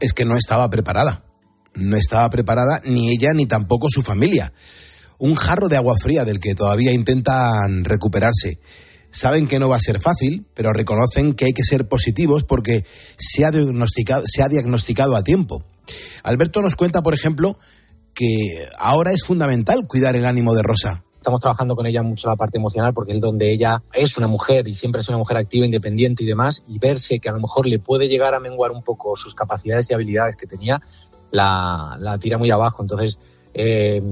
[0.00, 1.24] Es que no estaba preparada.
[1.74, 4.52] No estaba preparada ni ella ni tampoco su familia.
[5.18, 8.58] Un jarro de agua fría del que todavía intentan recuperarse.
[9.10, 12.84] Saben que no va a ser fácil, pero reconocen que hay que ser positivos porque
[13.18, 15.64] se ha diagnosticado, se ha diagnosticado a tiempo.
[16.24, 17.58] Alberto nos cuenta, por ejemplo,
[18.14, 21.02] que ahora es fundamental cuidar el ánimo de Rosa.
[21.16, 24.66] Estamos trabajando con ella mucho la parte emocional porque es donde ella es una mujer
[24.66, 27.66] y siempre es una mujer activa, independiente y demás, y verse que a lo mejor
[27.66, 30.80] le puede llegar a menguar un poco sus capacidades y habilidades que tenía,
[31.30, 32.82] la, tira muy abajo.
[32.82, 33.18] Entonces,
[33.52, 34.02] eh,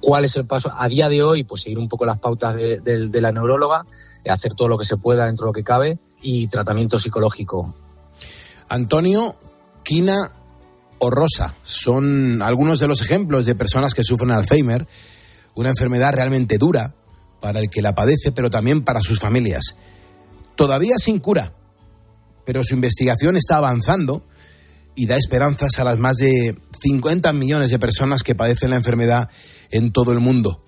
[0.00, 0.70] ¿cuál es el paso?
[0.76, 3.84] A día de hoy, pues seguir un poco las pautas de, de la neuróloga,
[4.28, 7.74] hacer todo lo que se pueda dentro de lo que cabe y tratamiento psicológico.
[8.68, 9.32] Antonio,
[9.88, 10.30] Quina
[10.98, 14.86] o Rosa son algunos de los ejemplos de personas que sufren Alzheimer,
[15.54, 16.94] una enfermedad realmente dura
[17.40, 19.76] para el que la padece, pero también para sus familias.
[20.56, 21.52] Todavía sin cura,
[22.44, 24.26] pero su investigación está avanzando
[24.94, 29.30] y da esperanzas a las más de 50 millones de personas que padecen la enfermedad
[29.70, 30.60] en todo el mundo.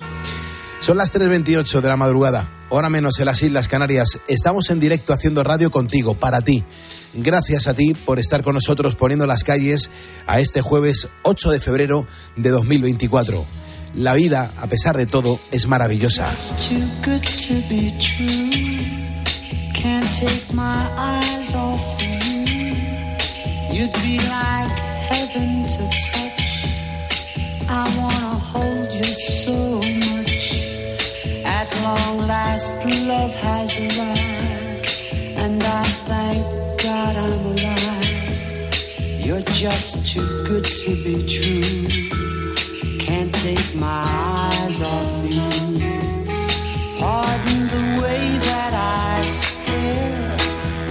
[0.81, 4.19] Son las 3.28 de la madrugada, hora menos en las Islas Canarias.
[4.29, 6.65] Estamos en directo haciendo radio contigo, para ti.
[7.13, 9.91] Gracias a ti por estar con nosotros poniendo las calles
[10.27, 12.07] a este jueves 8 de febrero
[12.37, 13.45] de 2024.
[13.95, 16.33] La vida, a pesar de todo, es maravillosa.
[27.73, 30.10] I wanna hold you so much.
[31.91, 32.77] Long last,
[33.09, 34.87] love has arrived,
[35.43, 36.43] and I thank
[36.85, 39.27] God I'm alive.
[39.27, 41.89] You're just too good to be true.
[43.07, 44.03] Can't take my
[44.39, 45.51] eyes off you.
[47.01, 50.37] Pardon the way that I stare.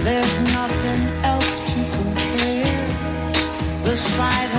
[0.04, 2.88] There's nothing else to compare.
[3.84, 4.49] The sight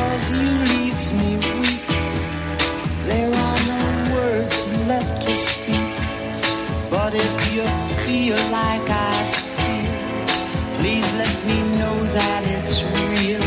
[7.04, 7.64] But if you
[8.06, 9.26] feel like I
[9.58, 13.42] feel, please let me know that it's real.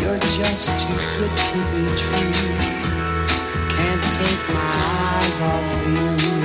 [0.00, 2.38] You're just too good to be true.
[3.74, 4.72] Can't take my
[5.18, 6.37] eyes off you.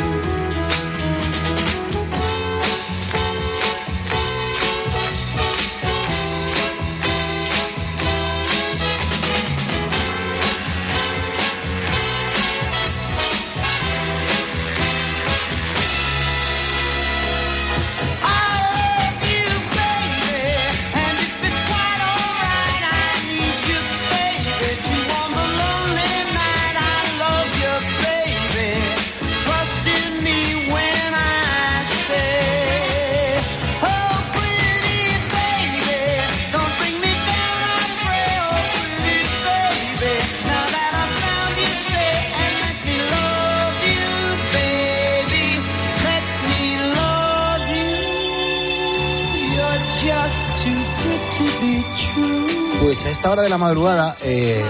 [53.53, 54.63] La madrugada, eh,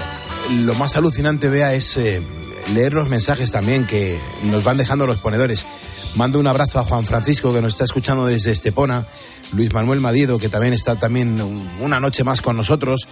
[0.66, 2.22] lo más alucinante, vea, es eh,
[2.74, 5.66] leer los mensajes también que nos van dejando los ponedores.
[6.16, 9.08] Mando un abrazo a Juan Francisco, que nos está escuchando desde Estepona,
[9.54, 13.08] Luis Manuel Madido, que también está también un- una noche más con nosotros,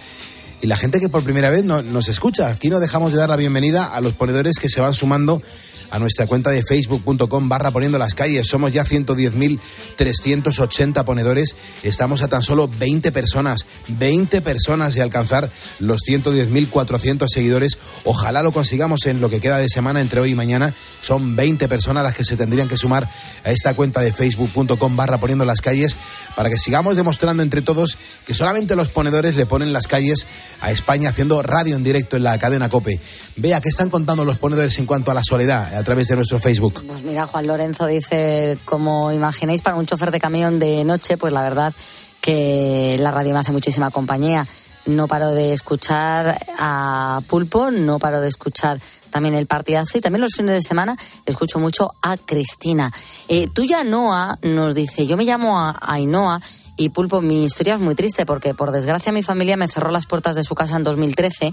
[0.62, 2.48] y la gente que por primera vez no- nos escucha.
[2.48, 5.42] Aquí no dejamos de dar la bienvenida a los ponedores que se van sumando
[5.90, 8.46] a nuestra cuenta de facebook.com barra poniendo las calles.
[8.48, 11.54] Somos ya 110.380 ponedores.
[11.82, 17.76] Estamos a tan solo 20 personas, 20 personas de alcanzar los 110.400 seguidores.
[18.04, 20.72] Ojalá lo consigamos en lo que queda de semana entre hoy y mañana.
[21.00, 23.06] Son 20 personas las que se tendrían que sumar
[23.44, 25.94] a esta cuenta de facebook.com barra poniendo las calles
[26.36, 30.26] para que sigamos demostrando entre todos que solamente los ponedores le ponen las calles
[30.60, 33.00] a España haciendo radio en directo en la cadena COPE.
[33.36, 36.38] Vea qué están contando los ponedores en cuanto a la soledad a través de nuestro
[36.38, 36.84] Facebook.
[36.86, 41.32] Pues mira, Juan Lorenzo dice, como imagináis para un chofer de camión de noche, pues
[41.32, 41.72] la verdad
[42.20, 44.46] que la radio me hace muchísima compañía.
[44.86, 50.22] No paro de escuchar a Pulpo, no paro de escuchar también el partidazo y también
[50.22, 52.92] los fines de semana escucho mucho a Cristina.
[53.28, 56.40] Eh, tuya Noa nos dice, yo me llamo a Ainhoa
[56.76, 60.06] y Pulpo, mi historia es muy triste porque por desgracia mi familia me cerró las
[60.06, 61.52] puertas de su casa en 2013.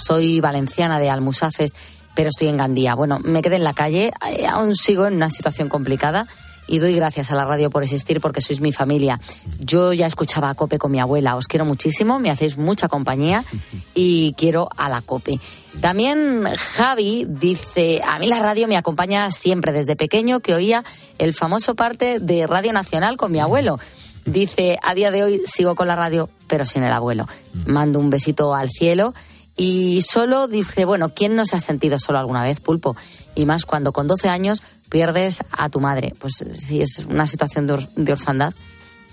[0.00, 1.72] Soy valenciana de Almusafes,
[2.14, 2.94] pero estoy en Gandía.
[2.94, 6.26] Bueno, me quedé en la calle, eh, aún sigo en una situación complicada
[6.70, 9.20] y doy gracias a la radio por existir porque sois mi familia.
[9.58, 13.44] Yo ya escuchaba a Cope con mi abuela, os quiero muchísimo, me hacéis mucha compañía
[13.92, 15.40] y quiero a la Cope.
[15.80, 20.84] También Javi dice, a mí la radio me acompaña siempre desde pequeño que oía
[21.18, 23.80] el famoso parte de Radio Nacional con mi abuelo.
[24.24, 27.26] Dice, a día de hoy sigo con la radio, pero sin el abuelo.
[27.66, 29.12] Mando un besito al cielo.
[29.56, 32.96] Y solo dice, bueno, ¿quién no se ha sentido solo alguna vez, pulpo?
[33.34, 36.12] Y más cuando con 12 años pierdes a tu madre.
[36.18, 38.52] Pues sí, es una situación de, or- de orfandad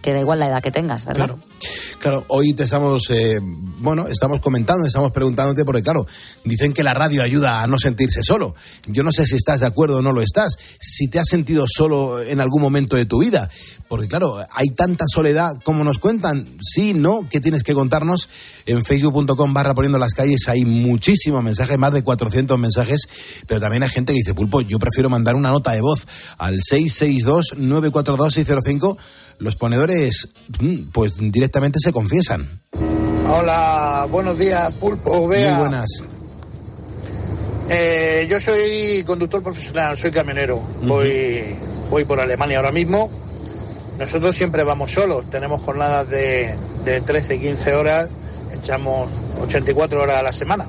[0.01, 1.25] que da igual la edad que tengas, ¿verdad?
[1.27, 1.39] Claro,
[2.27, 6.05] hoy te estamos, eh, bueno, estamos comentando, estamos preguntándote, porque claro,
[6.43, 8.55] dicen que la radio ayuda a no sentirse solo.
[8.85, 11.65] Yo no sé si estás de acuerdo o no lo estás, si te has sentido
[11.67, 13.49] solo en algún momento de tu vida,
[13.87, 18.29] porque claro, hay tanta soledad como nos cuentan, sí, no, que tienes que contarnos
[18.65, 23.07] en facebook.com barra poniendo las calles, hay muchísimos mensajes, más de 400 mensajes,
[23.47, 26.59] pero también hay gente que dice, pulpo, yo prefiero mandar una nota de voz al
[26.59, 28.97] 662-942-605,
[29.39, 31.46] los ponedores, mm, pues directamente
[31.79, 32.61] se confiesan.
[33.29, 35.51] Hola, buenos días, Pulpo, Bea.
[35.51, 36.03] Muy buenas.
[37.69, 40.61] Eh, yo soy conductor profesional, soy camionero.
[40.83, 41.43] Voy,
[41.89, 43.09] voy por Alemania ahora mismo.
[43.99, 46.55] Nosotros siempre vamos solos, tenemos jornadas de,
[46.85, 48.09] de 13, 15 horas,
[48.53, 49.09] echamos
[49.41, 50.67] 84 horas a la semana.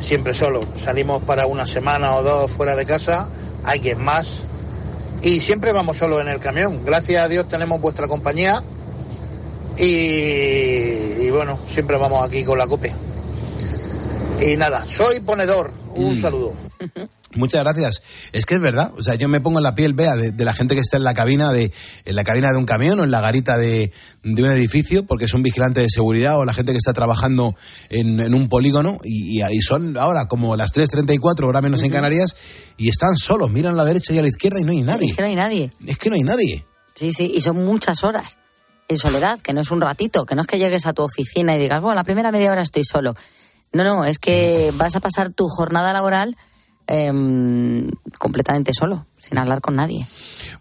[0.00, 0.66] Siempre solos.
[0.76, 3.28] Salimos para una semana o dos fuera de casa,
[3.62, 4.44] alguien más.
[5.22, 6.84] Y siempre vamos solos en el camión.
[6.84, 8.62] Gracias a Dios tenemos vuestra compañía.
[9.78, 12.92] Y, y bueno, siempre vamos aquí con la cope.
[14.40, 15.70] Y nada, soy ponedor.
[15.94, 16.54] Un saludo.
[17.36, 18.02] Muchas gracias.
[18.32, 18.92] Es que es verdad.
[18.96, 20.96] O sea, yo me pongo en la piel, vea, de, de la gente que está
[20.96, 21.72] en la cabina de,
[22.04, 25.26] en la cabina de un camión o en la garita de, de un edificio, porque
[25.26, 27.56] son vigilantes de seguridad o la gente que está trabajando
[27.90, 31.90] en, en un polígono y, y ahí son ahora como las 3.34, hora menos en
[31.90, 32.36] Canarias,
[32.76, 35.10] y están solos, miran a la derecha y a la izquierda y no hay nadie.
[35.10, 35.72] Es que no hay nadie.
[35.86, 36.66] Es que no hay nadie.
[36.94, 38.38] Sí, sí, y son muchas horas
[38.88, 41.56] en soledad, que no es un ratito, que no es que llegues a tu oficina
[41.56, 43.14] y digas, bueno, la primera media hora estoy solo.
[43.72, 46.36] No, no, es que vas a pasar tu jornada laboral
[46.86, 50.06] em, completamente solo, sin hablar con nadie.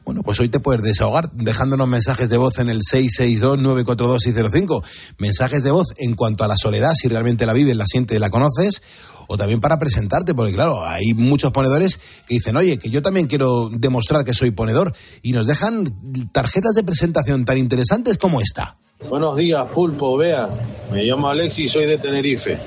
[0.03, 4.83] Bueno, pues hoy te puedes desahogar dejándonos mensajes de voz en el 662-942-605.
[5.19, 8.29] Mensajes de voz en cuanto a la soledad, si realmente la vives, la sientes, la
[8.29, 8.81] conoces,
[9.27, 13.27] o también para presentarte, porque claro, hay muchos ponedores que dicen, oye, que yo también
[13.27, 15.85] quiero demostrar que soy ponedor, y nos dejan
[16.31, 18.77] tarjetas de presentación tan interesantes como esta.
[19.09, 20.47] Buenos días, Pulpo, vea.
[20.91, 22.59] Me llamo Alexis y soy de Tenerife.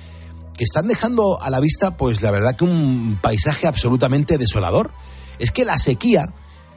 [0.54, 4.90] que están dejando a la vista, pues la verdad que un paisaje absolutamente desolador.
[5.38, 6.26] Es que la sequía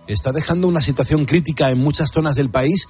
[0.08, 2.88] está dejando una situación crítica en muchas zonas del país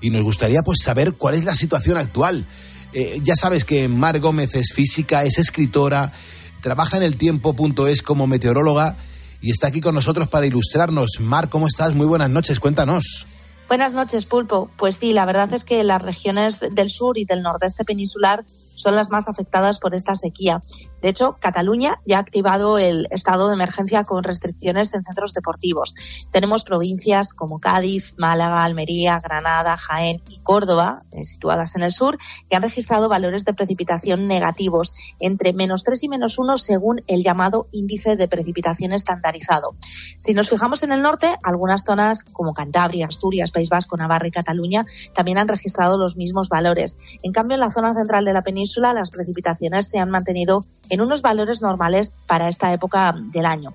[0.00, 2.46] y nos gustaría pues saber cuál es la situación actual.
[2.92, 6.12] Eh, ya sabes que Mar Gómez es física, es escritora,
[6.60, 8.96] trabaja en el tiempo.es como meteoróloga
[9.40, 11.20] y está aquí con nosotros para ilustrarnos.
[11.20, 11.94] Mar, ¿cómo estás?
[11.94, 13.26] Muy buenas noches, cuéntanos.
[13.68, 14.68] Buenas noches, Pulpo.
[14.76, 18.44] Pues sí, la verdad es que las regiones del sur y del nordeste peninsular
[18.80, 20.62] son las más afectadas por esta sequía.
[21.02, 25.94] De hecho, Cataluña ya ha activado el estado de emergencia con restricciones en centros deportivos.
[26.30, 32.16] Tenemos provincias como Cádiz, Málaga, Almería, Granada, Jaén y Córdoba, eh, situadas en el sur,
[32.48, 37.22] que han registrado valores de precipitación negativos entre menos 3 y menos 1 según el
[37.22, 39.74] llamado índice de precipitación estandarizado.
[40.18, 44.30] Si nos fijamos en el norte, algunas zonas como Cantabria, Asturias, País Vasco, Navarra y
[44.30, 46.96] Cataluña también han registrado los mismos valores.
[47.22, 51.00] En cambio, en la zona central de la península, las precipitaciones se han mantenido en
[51.00, 53.74] unos valores normales para esta época del año.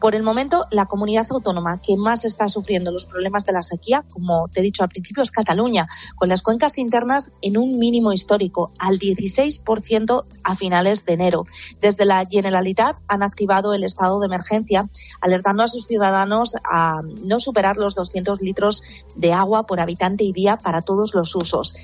[0.00, 4.04] Por el momento, la comunidad autónoma que más está sufriendo los problemas de la sequía,
[4.12, 5.86] como te he dicho al principio, es Cataluña,
[6.16, 11.46] con las cuencas internas en un mínimo histórico, al 16% a finales de enero.
[11.80, 14.88] Desde la Generalitat han activado el estado de emergencia,
[15.20, 18.82] alertando a sus ciudadanos a no superar los 200 litros
[19.16, 21.74] de agua por habitante y día para todos los usos.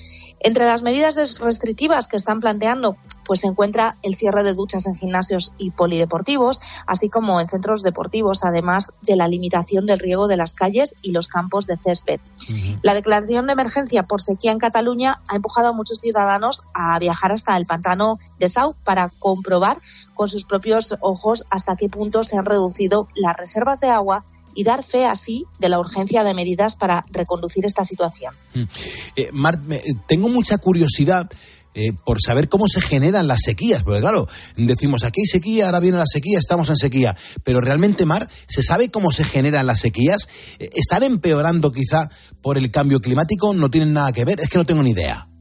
[0.45, 4.97] Entre las medidas restrictivas que están planteando, pues se encuentra el cierre de duchas en
[4.97, 10.37] gimnasios y polideportivos, así como en centros deportivos, además de la limitación del riego de
[10.37, 12.21] las calles y los campos de césped.
[12.83, 17.31] La declaración de emergencia por sequía en Cataluña ha empujado a muchos ciudadanos a viajar
[17.31, 19.81] hasta el pantano de Sau para comprobar
[20.15, 24.25] con sus propios ojos hasta qué punto se han reducido las reservas de agua
[24.55, 28.35] y dar fe así de la urgencia de medidas para reconducir esta situación.
[29.17, 31.31] Eh, Mar, eh, tengo mucha curiosidad
[31.75, 35.81] eh, por saber cómo se generan las sequías, porque claro, decimos aquí hay sequía, ahora
[35.81, 39.81] viene la sequía, estamos en sequía, pero realmente, Mar, ¿se sabe cómo se generan las
[39.81, 40.29] sequías?
[40.59, 42.11] Eh, ¿Están empeorando quizá
[42.43, 43.55] por el cambio climático?
[43.55, 44.41] ¿No tienen nada que ver?
[44.41, 45.32] Es que no tengo ni idea.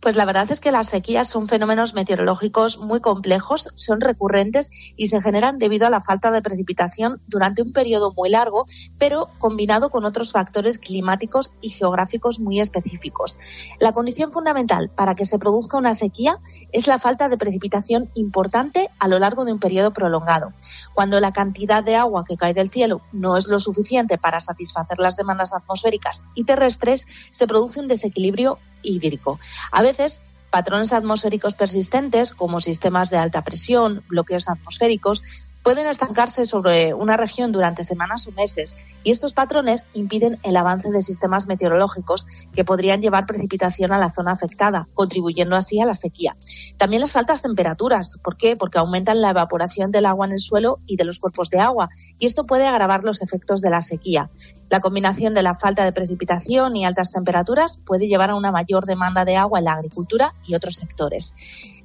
[0.00, 5.08] Pues la verdad es que las sequías son fenómenos meteorológicos muy complejos, son recurrentes y
[5.08, 8.66] se generan debido a la falta de precipitación durante un periodo muy largo,
[8.98, 13.40] pero combinado con otros factores climáticos y geográficos muy específicos.
[13.80, 16.38] La condición fundamental para que se produzca una sequía
[16.70, 20.52] es la falta de precipitación importante a lo largo de un periodo prolongado.
[20.94, 25.00] Cuando la cantidad de agua que cae del cielo no es lo suficiente para satisfacer
[25.00, 29.38] las demandas atmosféricas y terrestres, se produce un desequilibrio hídrico.
[29.72, 35.22] A veces Patrones atmosféricos persistentes, como sistemas de alta presión, bloqueos atmosféricos,
[35.62, 40.90] pueden estancarse sobre una región durante semanas o meses y estos patrones impiden el avance
[40.90, 45.94] de sistemas meteorológicos que podrían llevar precipitación a la zona afectada, contribuyendo así a la
[45.94, 46.36] sequía.
[46.76, 48.18] También las altas temperaturas.
[48.22, 48.56] ¿Por qué?
[48.56, 51.88] Porque aumentan la evaporación del agua en el suelo y de los cuerpos de agua
[52.18, 54.30] y esto puede agravar los efectos de la sequía.
[54.70, 58.86] La combinación de la falta de precipitación y altas temperaturas puede llevar a una mayor
[58.86, 61.32] demanda de agua en la agricultura y otros sectores.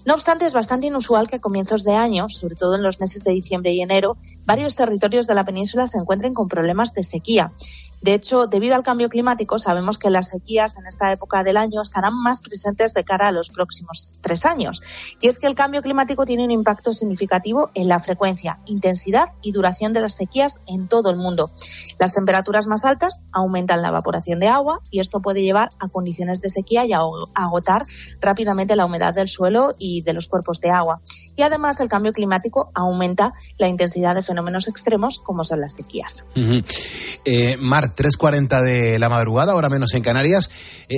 [0.06, 3.24] No obstante, es bastante inusual que a comienzos de año, sobre todo en los meses
[3.24, 7.52] de diciembre y enero, varios territorios de la península se encuentren con problemas de sequía.
[8.02, 11.82] De hecho, debido al cambio climático, sabemos que las sequías en esta época del año
[11.82, 14.82] estarán más presentes de cara a los próximos tres años.
[15.22, 19.54] Y es que el cambio climático tiene un impacto significativo en la frecuencia, intensidad y
[19.54, 21.50] duración de las sequías en todo el mundo.
[21.98, 26.42] Las temperaturas más altas aumentan la evaporación de agua y esto puede llevar a condiciones
[26.42, 27.00] de sequía y a
[27.36, 27.86] agotar
[28.20, 31.02] rápidamente la humedad del suelo y de los cuerpos de agua.
[31.36, 36.26] Y además el cambio climático aumenta la intensidad de fenómenos extremos como son las sequías.
[36.36, 36.66] Uh -huh.
[37.26, 40.50] eh, Mar, 3.40 de la madrugada, ahora menos en Canarias.
[40.90, 40.98] Eh,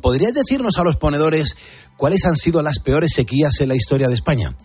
[0.00, 1.56] ¿Podrías decirnos a los ponedores
[1.96, 4.56] cuáles han sido las peores sequías en la historia de España?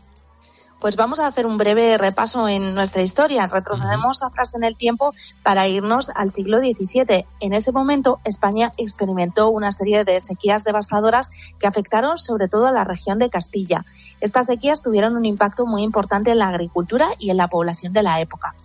[0.81, 3.45] Pues vamos a hacer un breve repaso en nuestra historia.
[3.45, 5.13] Retrocedemos atrás en el tiempo
[5.43, 7.27] para irnos al siglo XVII.
[7.39, 11.29] En ese momento, España experimentó una serie de sequías devastadoras
[11.59, 13.85] que afectaron sobre todo a la región de Castilla.
[14.21, 18.01] Estas sequías tuvieron un impacto muy importante en la agricultura y en la población de
[18.01, 18.55] la época.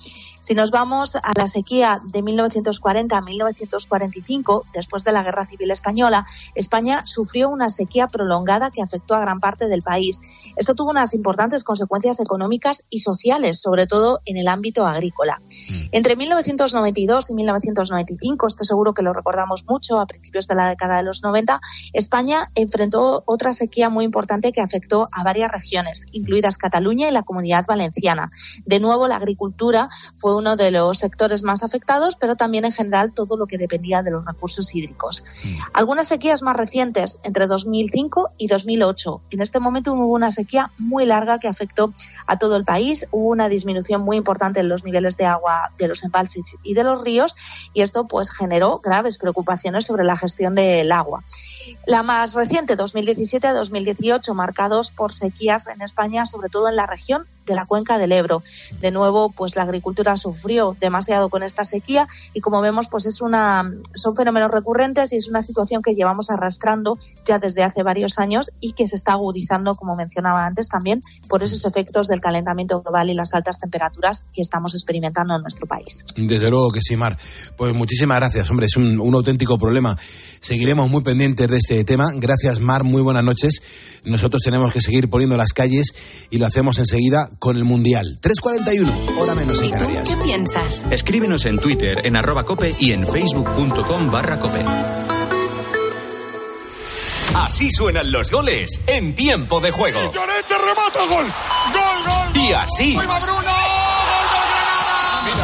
[0.47, 5.73] Si nos vamos a la sequía de 1940 a 1945, después de la Guerra Civil
[5.73, 6.25] Española,
[6.55, 10.21] España sufrió una sequía prolongada que afectó a gran parte del país.
[10.57, 15.43] Esto tuvo unas importantes consecuencias económicas y sociales, sobre todo en el ámbito agrícola.
[15.91, 20.99] Entre 1992 y 1995, esto seguro que lo recordamos mucho, a principios de la década
[20.99, 21.61] de los 90,
[21.93, 27.25] España enfrentó otra sequía muy importante que afectó a varias regiones, incluidas Cataluña y la
[27.25, 28.31] Comunidad Valenciana.
[28.65, 29.89] De nuevo, la agricultura
[30.19, 34.03] fue uno de los sectores más afectados, pero también en general todo lo que dependía
[34.03, 35.25] de los recursos hídricos.
[35.73, 39.21] Algunas sequías más recientes, entre 2005 y 2008.
[39.31, 41.93] En este momento hubo una sequía muy larga que afectó
[42.27, 43.07] a todo el país.
[43.11, 46.85] Hubo una disminución muy importante en los niveles de agua de los embalses y de
[46.85, 47.37] los ríos
[47.73, 51.23] y esto pues generó graves preocupaciones sobre la gestión del agua.
[51.87, 56.87] La más reciente, 2017 a 2018, marcados por sequías en España, sobre todo en la
[56.87, 58.43] región de la cuenca del Ebro.
[58.81, 63.21] De nuevo, pues la agricultura sufrió demasiado con esta sequía y como vemos, pues es
[63.21, 68.19] una son fenómenos recurrentes y es una situación que llevamos arrastrando ya desde hace varios
[68.19, 72.83] años y que se está agudizando, como mencionaba antes, también por esos efectos del calentamiento
[72.83, 76.05] global y las altas temperaturas que estamos experimentando en nuestro país.
[76.17, 77.19] Desde luego que sí, Mar.
[77.57, 79.97] Pues muchísimas gracias, hombre, es un, un auténtico problema.
[80.41, 82.09] Seguiremos muy pendientes de este tema.
[82.15, 83.63] Gracias, Mar, muy buenas noches.
[84.05, 85.95] Nosotros tenemos que seguir poniendo las calles
[86.31, 88.19] y lo hacemos enseguida con el Mundial.
[88.23, 90.09] 3.41, hora menos en ¿Y tú Canarias.
[90.09, 90.85] qué piensas?
[90.91, 94.65] Escríbenos en Twitter en arroba cope y en facebook.com barra cope.
[97.35, 99.99] Así suenan los goles en tiempo de juego.
[100.13, 101.27] Llorente remata gol.
[101.73, 102.43] Gol, gol.
[102.43, 103.86] Y así, ¡Viva Bruno!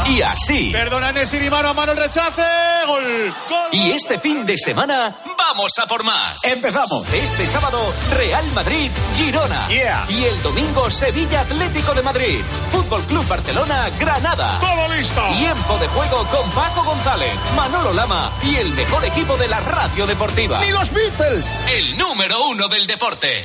[0.06, 0.70] Y así.
[0.72, 2.42] Perdona Nesiri, mano a mano el rechace.
[2.86, 3.34] Gol.
[3.48, 3.68] Gol.
[3.72, 6.42] Y este fin de semana vamos a por más.
[6.44, 7.78] Empezamos este sábado
[8.16, 9.68] Real Madrid Girona.
[9.68, 10.04] Yeah.
[10.08, 12.40] Y el domingo Sevilla Atlético de Madrid.
[12.70, 14.58] Fútbol Club Barcelona Granada.
[14.60, 15.22] Todo listo.
[15.38, 20.06] Tiempo de juego con Paco González, Manolo Lama y el mejor equipo de la radio
[20.06, 20.60] deportiva.
[20.60, 21.46] Ni los Beatles.
[21.70, 23.44] El número uno del deporte.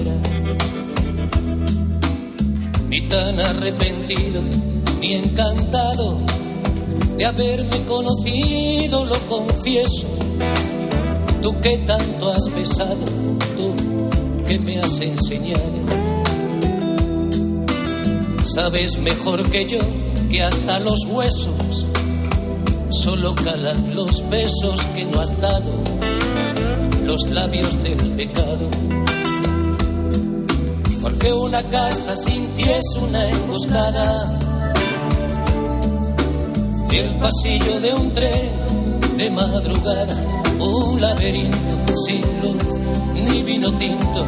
[2.91, 4.41] ni tan arrepentido,
[4.99, 6.17] ni encantado
[7.17, 10.07] de haberme conocido, lo confieso.
[11.41, 13.05] Tú que tanto has besado,
[13.55, 13.73] tú
[14.45, 15.61] que me has enseñado.
[18.43, 19.79] Sabes mejor que yo
[20.29, 21.87] que hasta los huesos
[22.89, 25.71] solo calan los besos que no has dado,
[27.05, 28.67] los labios del pecado.
[31.01, 34.39] Porque una casa sin ti es una emboscada.
[36.89, 40.15] Ni el pasillo de un tren de madrugada,
[40.59, 42.63] un laberinto sin luz
[43.15, 44.25] ni vino tinto,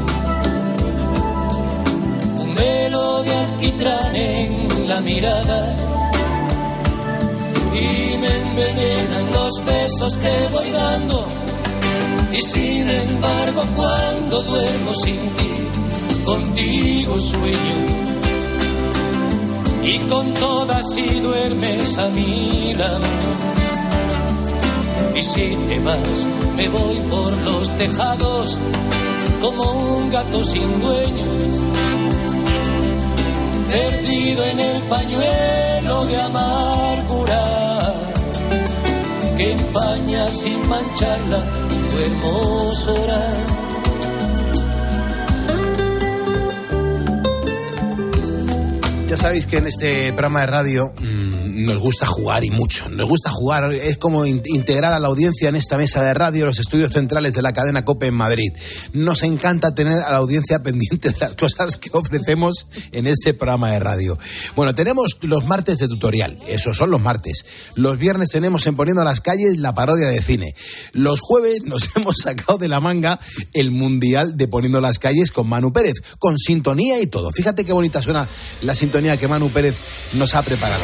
[2.40, 5.76] un velo de alquitrán en la mirada.
[7.72, 11.28] Y me envenenan los besos que voy dando.
[12.32, 15.63] Y sin embargo cuando duermo sin ti
[16.74, 17.78] contigo sueño.
[19.84, 23.06] Y con todas si duermes a mi lado.
[25.16, 28.58] Y si te me voy por los tejados
[29.42, 29.64] como
[29.98, 31.26] un gato sin dueño.
[33.72, 37.44] Perdido en el pañuelo de amargura
[39.38, 41.40] que empaña sin mancharla
[41.90, 43.53] tu hermosura.
[49.14, 50.92] Ya sabéis que en este programa de radio
[51.54, 52.90] nos gusta jugar y mucho.
[52.90, 56.46] Nos gusta jugar, es como in integrar a la audiencia en esta mesa de radio,
[56.46, 58.52] los estudios centrales de la cadena COPE en Madrid.
[58.94, 63.72] Nos encanta tener a la audiencia pendiente de las cosas que ofrecemos en este programa
[63.72, 64.18] de radio.
[64.56, 67.46] Bueno, tenemos los martes de tutorial, esos son los martes.
[67.76, 70.56] Los viernes tenemos en Poniendo las calles la parodia de cine.
[70.92, 73.20] Los jueves nos hemos sacado de la manga
[73.54, 77.32] el mundial de Poniendo las calles con Manu Pérez, con sintonía y todo.
[77.32, 78.28] Fíjate qué bonita suena
[78.64, 79.76] la sintonía que Manu Pérez
[80.14, 80.84] nos ha preparado.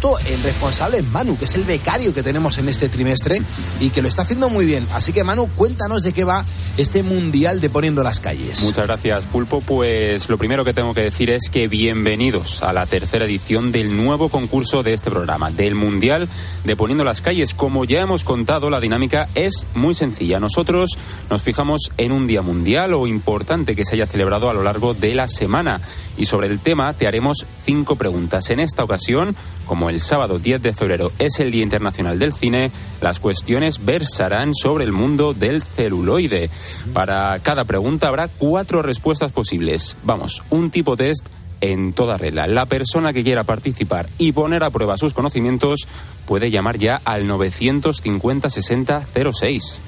[0.00, 3.42] El responsable es Manu, que es el becario que tenemos en este trimestre
[3.80, 4.86] y que lo está haciendo muy bien.
[4.94, 6.42] Así que, Manu, cuéntanos de qué va
[6.78, 8.62] este mundial de Poniendo las calles.
[8.62, 9.60] Muchas gracias, Pulpo.
[9.60, 13.94] Pues lo primero que tengo que decir es que bienvenidos a la tercera edición del
[13.94, 16.28] nuevo concurso de este programa, del mundial
[16.64, 17.52] de Poniendo las calles.
[17.52, 20.40] Como ya hemos contado, la dinámica es muy sencilla.
[20.40, 20.96] Nosotros
[21.28, 24.94] nos fijamos en un día mundial o importante que se haya celebrado a lo largo
[24.94, 25.82] de la semana
[26.16, 28.48] y sobre el tema te haremos cinco preguntas.
[28.50, 29.36] En esta ocasión,
[29.66, 32.70] como el sábado 10 de febrero es el Día Internacional del Cine,
[33.02, 36.48] las cuestiones versarán sobre el mundo del celuloide.
[36.94, 39.96] Para cada pregunta habrá cuatro respuestas posibles.
[40.04, 41.26] Vamos, un tipo test
[41.60, 42.46] en toda regla.
[42.46, 45.86] La persona que quiera participar y poner a prueba sus conocimientos
[46.26, 49.82] puede llamar ya al 950 60 06.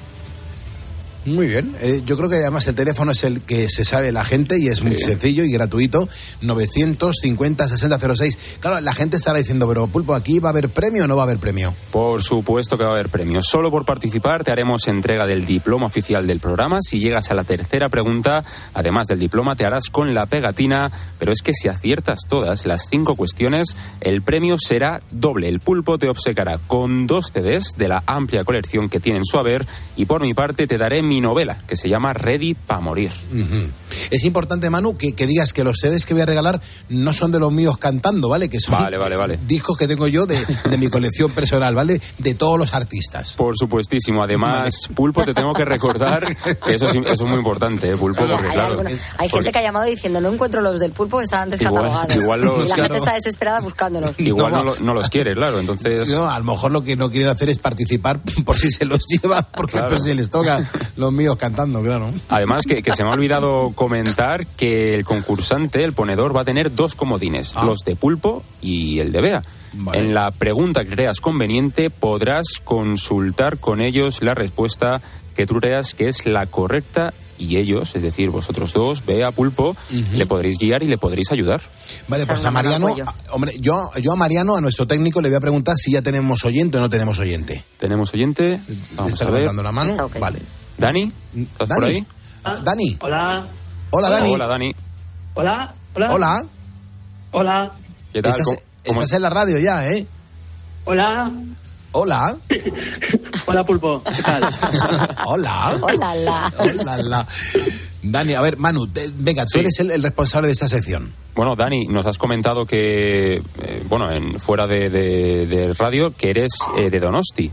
[1.25, 1.73] Muy bien.
[1.81, 4.67] Eh, yo creo que además el teléfono es el que se sabe la gente y
[4.67, 4.85] es sí.
[4.85, 6.09] muy sencillo y gratuito.
[6.41, 8.37] 950 6006.
[8.59, 11.23] Claro, la gente estará diciendo, pero Pulpo, ¿aquí va a haber premio o no va
[11.23, 11.73] a haber premio?
[11.91, 13.41] Por supuesto que va a haber premio.
[13.41, 16.79] Solo por participar te haremos entrega del diploma oficial del programa.
[16.81, 18.43] Si llegas a la tercera pregunta,
[18.73, 20.91] además del diploma, te harás con la pegatina.
[21.19, 25.47] Pero es que si aciertas todas las cinco cuestiones, el premio será doble.
[25.47, 29.37] El Pulpo te obsecará con dos CDs de la amplia colección que tiene en su
[29.37, 29.65] haber
[29.95, 33.11] y por mi parte te daré mi novela, que se llama Ready para morir.
[33.31, 33.71] Uh -huh.
[34.11, 37.31] Es importante, Manu, que, que, digas que los CDs que voy a regalar no son
[37.31, 38.49] de los míos cantando, ¿vale?
[38.49, 39.39] Que son vale, vale, vale.
[39.47, 40.37] discos que tengo yo de,
[40.69, 42.01] de, mi colección personal, ¿vale?
[42.17, 43.35] De todos los artistas.
[43.37, 44.23] Por supuestísimo.
[44.23, 44.95] Además, vale.
[44.95, 46.25] Pulpo, te tengo que recordar
[46.65, 48.25] que eso es, eso es muy importante, ¿eh, Pulpo?
[48.25, 49.43] Porque, hay, claro, bueno, hay porque...
[49.43, 52.15] gente que ha llamado diciendo, no encuentro los del Pulpo que estaban descatalogados.
[52.15, 52.93] Igual, igual los, y la claro.
[52.93, 54.19] gente está desesperada buscándolos.
[54.19, 55.59] Igual no, no, no, los quiere, claro.
[55.59, 56.09] Entonces...
[56.09, 59.05] No, a lo mejor lo que no quieren hacer es participar por si se los
[59.07, 59.89] lleva, porque claro.
[59.89, 60.69] pues, se les toca
[61.03, 62.09] los míos cantando, claro.
[62.29, 66.45] Además, que, que, se me ha olvidado comentar que el concursante, el ponedor, va a
[66.45, 67.65] tener dos comodines, ah.
[67.65, 69.43] los de pulpo y el de Bea.
[69.73, 69.99] Vale.
[69.99, 75.01] En la pregunta que creas conveniente podrás consultar con ellos la respuesta
[75.35, 79.69] que tú creas que es la correcta y ellos, es decir, vosotros dos, Bea, Pulpo,
[79.69, 80.11] uh -huh.
[80.11, 81.61] le podréis guiar y le podréis ayudar.
[82.07, 85.37] Vale, pues a Mariano, a, hombre, yo, yo a Mariano, a nuestro técnico, le voy
[85.37, 87.63] a preguntar si ya tenemos oyente o no tenemos oyente.
[87.77, 88.59] ¿Tenemos oyente?
[88.95, 89.41] Vamos Está a ver.
[89.41, 90.05] levantando la mano.
[90.05, 90.21] Okay.
[90.21, 90.39] Vale.
[90.77, 91.75] Dani, ¿estás Dani?
[91.79, 92.05] por ahí?
[92.43, 92.97] Ah, Dani.
[93.01, 93.45] Hola.
[93.91, 94.33] Hola, Dani.
[94.33, 94.75] Hola, Dani.
[95.35, 95.73] Hola.
[95.95, 96.07] Hola.
[96.13, 96.45] Hola.
[97.31, 97.71] Hola.
[98.11, 98.31] ¿Qué tal?
[98.31, 100.05] Estás, ¿Cómo, cómo estás en la radio ya, ¿eh?
[100.85, 101.31] Hola.
[101.93, 102.35] Hola.
[103.45, 104.01] Hola, Pulpo.
[104.03, 104.43] ¿Qué tal?
[105.25, 105.77] Hola.
[105.81, 106.53] Hola, la.
[106.57, 107.27] Hola, la.
[108.01, 109.59] Dani, a ver, Manu, te, venga, tú Sí.
[109.59, 111.13] eres el, el responsable de esta sección.
[111.35, 116.29] Bueno, Dani, nos has comentado que, eh, bueno, en, fuera de, de- de radio, que
[116.29, 117.51] eres eh, de Donosti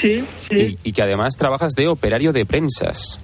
[0.00, 3.20] Sí, sí, y, y que además trabajas de operario de prensas.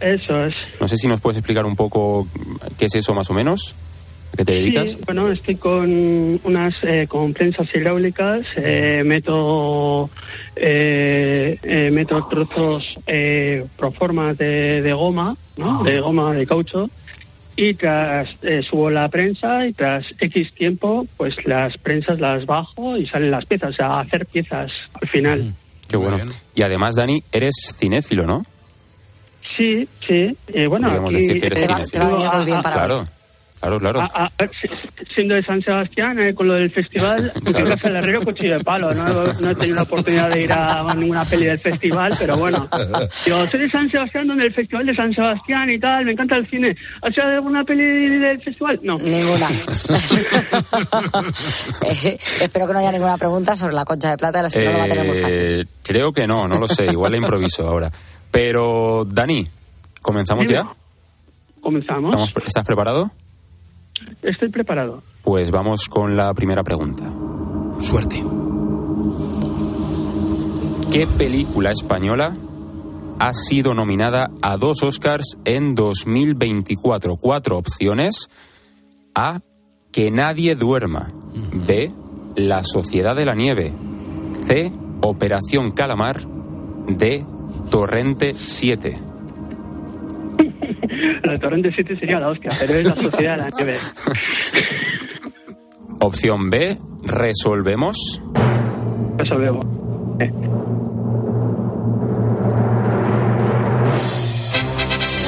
[0.00, 0.54] eso es.
[0.80, 2.26] No sé si nos puedes explicar un poco
[2.78, 3.74] qué es eso más o menos,
[4.32, 4.92] a qué te dedicas.
[4.92, 10.08] Sí, bueno, estoy con unas eh, con prensas hidráulicas, eh, meto
[10.56, 15.82] eh, eh, meto trozos eh, pro forma de, de goma, ¿no?
[15.82, 16.88] De goma de caucho
[17.56, 22.96] y tras eh, subo la prensa y tras X tiempo, pues las prensas las bajo
[22.96, 25.54] y salen las piezas, o sea, hacer piezas al final.
[25.88, 26.18] Qué bueno.
[26.54, 28.42] Y además, Dani, eres cinéfilo, ¿no?
[29.56, 30.36] Sí, sí.
[30.48, 32.04] Eh, bueno, Podríamos aquí, decir que eres cinéfilo.
[32.30, 33.04] a- a- Claro.
[33.64, 34.00] Claro, claro.
[34.02, 34.68] A- a- a- si-
[35.14, 38.92] siendo de San Sebastián, eh, con lo del festival, casa del herrero cuchillo de palo.
[38.92, 42.68] No, no he tenido la oportunidad de ir a ninguna peli del festival, pero bueno.
[43.24, 46.36] Digo, soy de San Sebastián, donde el festival de San Sebastián y tal, me encanta
[46.36, 46.76] el cine.
[47.02, 47.84] ¿Has hecho alguna peli
[48.18, 48.78] del festival?
[48.82, 48.98] No.
[48.98, 49.48] Ninguna.
[52.04, 54.78] Eh, espero que no haya ninguna pregunta sobre la concha de plata, si no lo
[54.78, 55.36] va a tener muy fácil.
[55.38, 56.86] Eh, creo que no, no lo sé.
[56.86, 57.90] Igual la improviso ahora.
[58.30, 59.46] Pero, Dani,
[60.02, 60.60] ¿comenzamos Dime.
[60.60, 60.66] ya?
[61.60, 62.10] Comenzamos.
[62.10, 63.10] ¿Estamos- ¿Estás preparado?
[64.22, 65.02] Estoy preparado.
[65.22, 67.04] Pues vamos con la primera pregunta.
[67.80, 68.24] Suerte.
[70.90, 72.36] ¿Qué película española
[73.18, 77.16] ha sido nominada a dos Oscars en 2024?
[77.16, 78.28] Cuatro opciones.
[79.14, 79.40] A.
[79.92, 81.12] Que nadie duerma.
[81.66, 81.92] B.
[82.36, 83.72] La Sociedad de la Nieve.
[84.46, 84.72] C.
[85.00, 86.20] Operación Calamar.
[86.86, 87.24] D.
[87.70, 89.13] Torrente 7.
[91.40, 93.76] Torrente 7 sería la hostia, pero es la sociedad de la nieve.
[96.00, 96.76] Opción B.
[97.04, 98.22] Resolvemos.
[99.18, 99.60] Eso veo.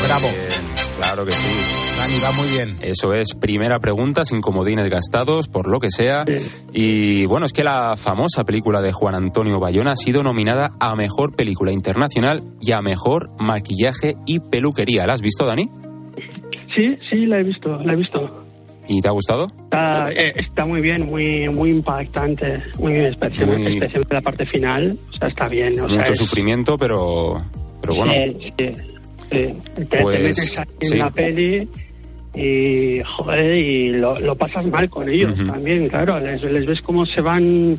[0.06, 0.28] Bravo.
[0.98, 1.85] Claro que sí.
[2.06, 2.76] Dani, va muy bien.
[2.82, 6.24] Eso es, primera pregunta, sin comodines gastados, por lo que sea.
[6.72, 10.94] Y bueno, es que la famosa película de Juan Antonio Bayona ha sido nominada a
[10.94, 15.06] Mejor Película Internacional y a Mejor Maquillaje y Peluquería.
[15.06, 15.68] ¿La has visto, Dani?
[16.76, 18.44] Sí, sí, la he visto, la he visto.
[18.86, 19.46] ¿Y te ha gustado?
[19.64, 24.46] Está, eh, está muy bien, muy muy impactante, muy bien, especialmente, Muy- especialmente la parte
[24.46, 24.96] final.
[25.10, 25.72] O sea, está bien.
[25.80, 27.36] O sea, Mucho es- sufrimiento, pero,
[27.80, 28.12] pero bueno.
[28.12, 28.72] Sí, sí, sí.
[29.28, 30.96] Te, te Pues, metes en sí.
[30.98, 31.68] la peli
[32.36, 36.20] y, joder, y lo, lo pasas mal con ellos también, claro.
[36.20, 37.78] Les, les ves cómo se van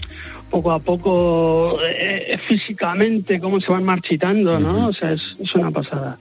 [0.50, 4.88] poco a poco eh, físicamente, cómo se van marchitando, ¿no?
[4.88, 6.18] O sea, es, es una pasada.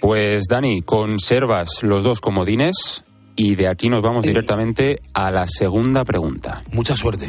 [0.00, 6.04] Pues Dani, conservas los dos comodines y de aquí nos vamos directamente a la segunda
[6.04, 6.62] pregunta.
[6.72, 7.28] Mucha suerte.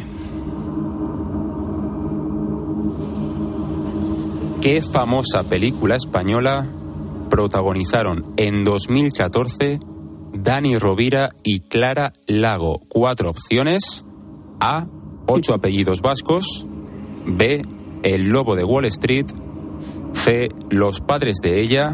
[4.62, 6.68] ¿Qué famosa película española
[7.30, 9.80] protagonizaron en 2014
[10.34, 12.82] Dani Rovira y Clara Lago?
[12.90, 14.06] Cuatro opciones.
[14.60, 14.88] A.
[15.28, 16.66] Ocho apellidos vascos.
[17.26, 17.62] B.
[18.04, 19.28] El lobo de Wall Street.
[20.14, 20.50] C.
[20.70, 21.92] Los padres de ella.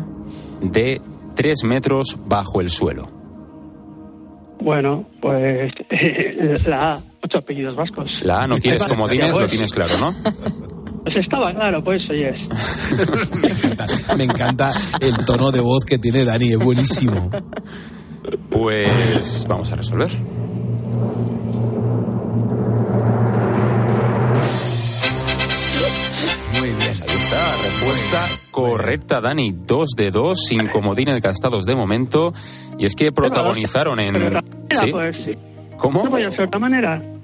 [0.61, 1.01] D.
[1.35, 3.07] Tres metros bajo el suelo.
[4.61, 5.71] Bueno, pues
[6.67, 8.09] la A, ocho apellidos vascos.
[8.21, 10.13] La A no quieres comodines, pues, lo tienes claro, ¿no?
[11.05, 12.31] Pues estaba claro, pues oye.
[14.17, 17.29] Me encanta el tono de voz que tiene Dani, es buenísimo.
[18.49, 20.09] Pues vamos a resolver.
[26.59, 26.79] Muy bien.
[26.81, 29.51] Ahí está, respuesta correcta, Dani.
[29.51, 32.33] Dos de dos, sin comodines gastados de momento.
[32.77, 34.41] Y es que protagonizaron en...
[34.91, 35.37] Pues, sí.
[35.77, 36.03] ¿Cómo?
[36.05, 37.14] No podía ser de otra manera.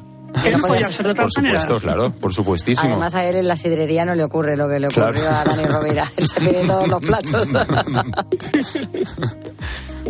[0.43, 1.59] Que no podía ser de otra Por manera.
[1.59, 2.89] supuesto, claro, por supuestísimo.
[2.91, 5.11] Además a él en la sidrería no le ocurre lo que le Claro.
[5.11, 6.05] ocurrió a Dani Rovira.
[6.17, 7.47] Él se pide todos los platos.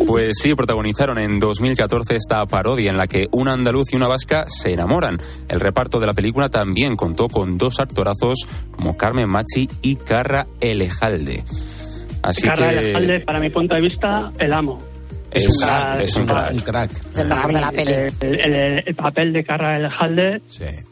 [0.06, 4.46] Pues sí, protagonizaron en 2014 esta parodia en la que un andaluz y una vasca
[4.48, 5.18] se enamoran.
[5.48, 10.46] El reparto de la película también contó con dos actorazos como Carmen Machi y Carra
[10.60, 11.44] Elejalde.
[12.22, 14.78] Así Carla que Elejalde, para mi punto de vista, el amo.
[15.34, 16.52] Es, un crack, es un crack.
[16.52, 16.90] Un crack.
[17.16, 17.92] el mejor de la peli.
[17.92, 20.42] El, el- el papel de Carla Elejalde,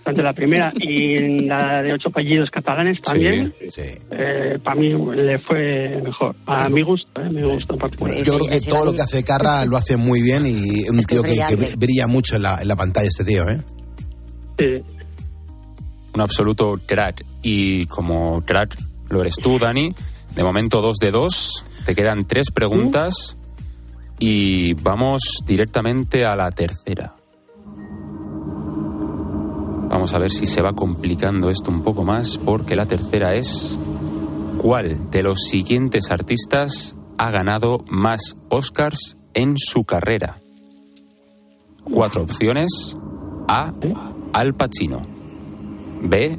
[0.04, 3.54] tanto la primera y en la de ocho apellidos catalanes también,
[4.10, 6.34] eh, para mí le fue mejor.
[6.46, 8.16] A mi gusto, eh, mi gusto en particular.
[8.24, 11.22] Yo creo que todo lo que hace Carra lo hace muy bien y un tío
[11.22, 11.36] que,
[11.76, 13.60] brilla mucho en la, en la pantalla este tío, ¿eh?
[14.58, 14.82] Sí.
[16.14, 17.24] Un absoluto crack.
[17.42, 18.76] Y como crack
[19.08, 19.94] lo eres tú, Dani,
[20.34, 21.64] de momento dos de dos.
[21.86, 23.36] Te quedan tres preguntas
[24.20, 27.16] y vamos directamente a la tercera.
[29.88, 33.78] Vamos a ver si se va complicando esto un poco más, porque la tercera es
[34.58, 40.36] ¿cuál de los siguientes artistas ha ganado más Oscars en su carrera?
[41.82, 42.96] Cuatro opciones.
[43.48, 43.72] A.
[44.32, 45.00] Al Pacino.
[46.02, 46.38] B.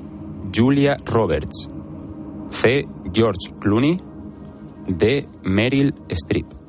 [0.55, 1.67] Julia Roberts.
[2.51, 2.87] C.
[3.11, 3.97] George Clooney.
[4.87, 5.27] D.
[5.43, 6.60] Meryl Streep.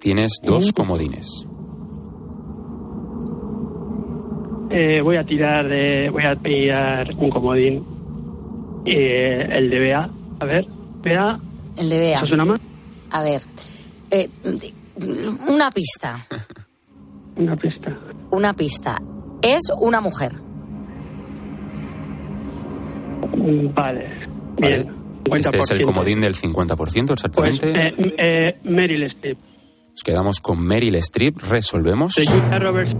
[0.00, 1.46] Tienes dos comodines.
[4.70, 7.84] Eh, voy a tirar de, voy a tirar un comodín.
[8.86, 10.10] Eh, el de Bea.
[10.38, 10.66] A ver,
[11.02, 11.38] Bea.
[11.76, 12.16] El de Bea.
[12.18, 12.60] ¿Eso suena más?
[13.12, 13.42] A ver,
[14.10, 14.28] eh,
[15.48, 16.26] una pista,
[17.36, 17.98] Una pista.
[18.30, 18.96] una pista.
[19.42, 20.32] Es una mujer.
[23.74, 24.08] Vale.
[24.56, 24.88] Bien.
[25.24, 25.36] 50%.
[25.36, 27.70] Este es el comodín del 50%, Pues exactamente.
[27.70, 29.38] eh, m- eh, Meryl Streep.
[30.00, 31.36] Nos quedamos con Meryl Streep.
[31.50, 32.14] Resolvemos.
[32.14, 32.96] De Julia Roberts.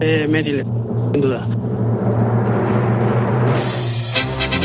[0.00, 0.64] Eh, Meryl,
[1.12, 1.46] sin duda.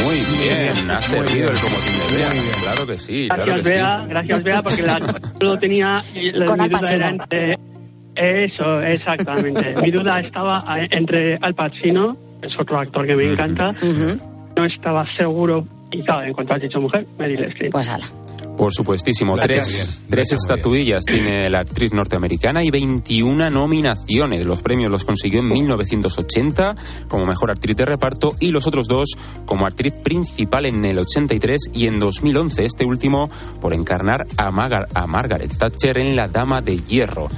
[0.03, 2.29] Muy bien, ha servido el comodín de Bea.
[2.63, 3.75] Claro que sí, claro Gracias, que sí.
[3.75, 4.05] Bea.
[4.07, 4.99] Gracias, Bea, porque la,
[5.41, 6.01] lo tenía.
[6.33, 6.97] la- Con mi Al duda Pacino.
[6.97, 7.59] era entre.
[8.15, 9.75] Eso, exactamente.
[9.83, 13.75] mi duda estaba entre Al Pacino, que es otro actor que me encanta.
[14.57, 15.67] No estaba seguro.
[15.91, 17.71] Y claro, en cuanto has dicho mujer, Meryl Streep.
[17.73, 18.03] Pues ala.
[18.57, 20.09] Por supuestísimo, Gracias, tres, bien.
[20.11, 24.45] tres estatuillas tiene la actriz norteamericana y 21 nominaciones.
[24.45, 26.75] Los premios los consiguió en 1980
[27.09, 29.09] como mejor actriz de reparto y los otros dos
[29.45, 33.29] como actriz principal en el 83 y en 2011, este último
[33.59, 37.29] por encarnar a, Magar- a Margaret Thatcher en La Dama de Hierro.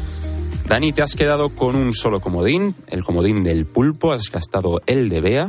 [0.68, 5.10] Dani, te has quedado con un solo comodín, el comodín del pulpo, has gastado el
[5.10, 5.48] de Bea.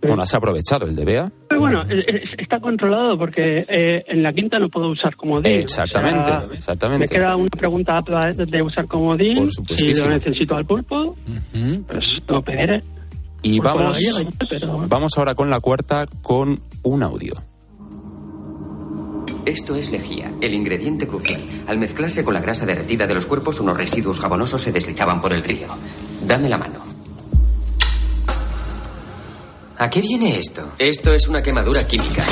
[0.00, 1.32] Bueno, has aprovechado el de Bea.
[1.56, 5.60] Pero bueno, eh, eh, está controlado porque eh, en la quinta no puedo usar comodín.
[5.60, 7.04] Exactamente, O sea, exactamente.
[7.04, 9.48] Me queda una pregunta apta de, usar comodín.
[9.66, 11.16] Por si lo necesito al pulpo,
[11.86, 12.82] pues lo pediré.
[13.42, 17.34] Y vamos, la gallega, pero- vamos ahora con la cuarta con un audio.
[19.46, 21.40] Esto es lejía, el ingrediente crucial.
[21.68, 25.32] Al mezclarse con la grasa derretida de los cuerpos, unos residuos jabonosos se deslizaban por
[25.32, 25.68] el río.
[26.26, 26.95] Dame la mano.
[29.78, 30.72] ¿A qué viene esto?
[30.78, 32.24] Esto es una quemadura química.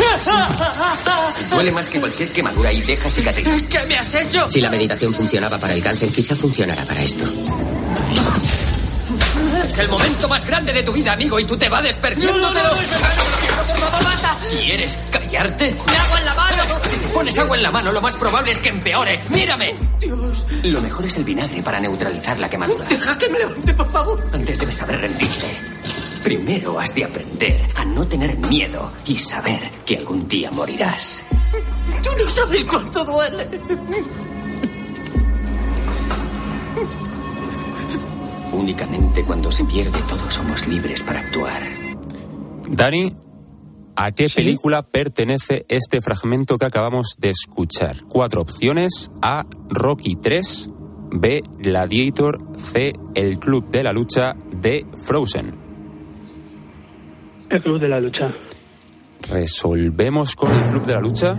[1.50, 3.46] Duele más que cualquier quemadura y deja cicatriz.
[3.68, 4.50] ¿Qué me has hecho?
[4.50, 7.24] Si la meditación funcionaba para el cáncer, quizá funcionará para esto.
[9.68, 12.62] Es el momento más grande de tu vida, amigo, y tú te vas desperdiciando de
[12.62, 12.78] los...
[12.78, 14.36] por favor, basta!
[14.50, 15.74] ¿Quieres callarte?
[15.86, 16.62] ¡Me agua en la mano!
[16.88, 19.20] Si te pones agua en la mano, lo más probable es que empeore.
[19.28, 19.74] ¡Mírame!
[20.62, 22.86] Lo mejor es el vinagre para neutralizar la quemadura.
[22.88, 24.24] Deja que me levante, por favor.
[24.32, 25.73] Antes debes saber rendirte.
[26.24, 31.22] Primero has de aprender a no tener miedo y saber que algún día morirás.
[32.02, 33.46] Tú no sabes cuánto duele.
[38.52, 41.62] Únicamente cuando se pierde todo somos libres para actuar.
[42.70, 43.14] Dani,
[43.94, 48.02] ¿a qué película pertenece este fragmento que acabamos de escuchar?
[48.08, 49.10] Cuatro opciones.
[49.20, 49.44] A.
[49.68, 50.70] Rocky 3.
[51.10, 51.42] B.
[51.58, 52.40] Gladiator.
[52.72, 52.94] C.
[53.14, 54.36] El Club de la Lucha.
[54.50, 54.86] D.
[54.96, 55.63] Frozen.
[57.50, 58.32] El club de la lucha.
[59.30, 61.34] ¿Resolvemos con el Club de la Lucha?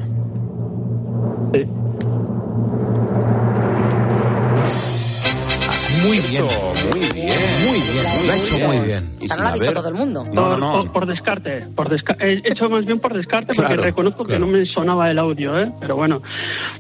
[6.03, 6.45] Muy bien.
[6.91, 7.14] Muy bien.
[7.77, 8.27] Muy bien.
[8.27, 9.15] Lo ha hecho muy bien.
[9.21, 10.25] Y no la ha visto haber- todo el mundo.
[10.33, 10.93] No, no, Por, no.
[10.93, 11.67] por descarte.
[11.75, 15.09] Por desca- he hecho más bien por descarte porque Claro, reconozco que no me sonaba
[15.11, 15.71] el audio, ¿eh?
[15.79, 16.21] Pero bueno,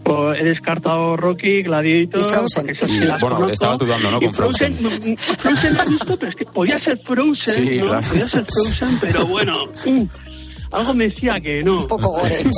[0.03, 2.19] pues he descartado Rocky, Gladiator.
[2.21, 2.65] Y Frozen.
[2.65, 3.53] porque esas sí Y, las bueno, conozco.
[3.53, 4.17] estabas dudando, ¿no?
[4.21, 4.73] Y Con Frozen.
[4.79, 7.85] mm, mm, Frozen visto, pero es que podía ser Frozen, Sí, ¿no?
[7.85, 8.07] claro.
[8.07, 9.65] Podía ser Frozen, pero bueno.
[9.85, 10.01] mm,
[10.75, 11.81] algo me decía que no.
[11.81, 12.43] Un poco gore.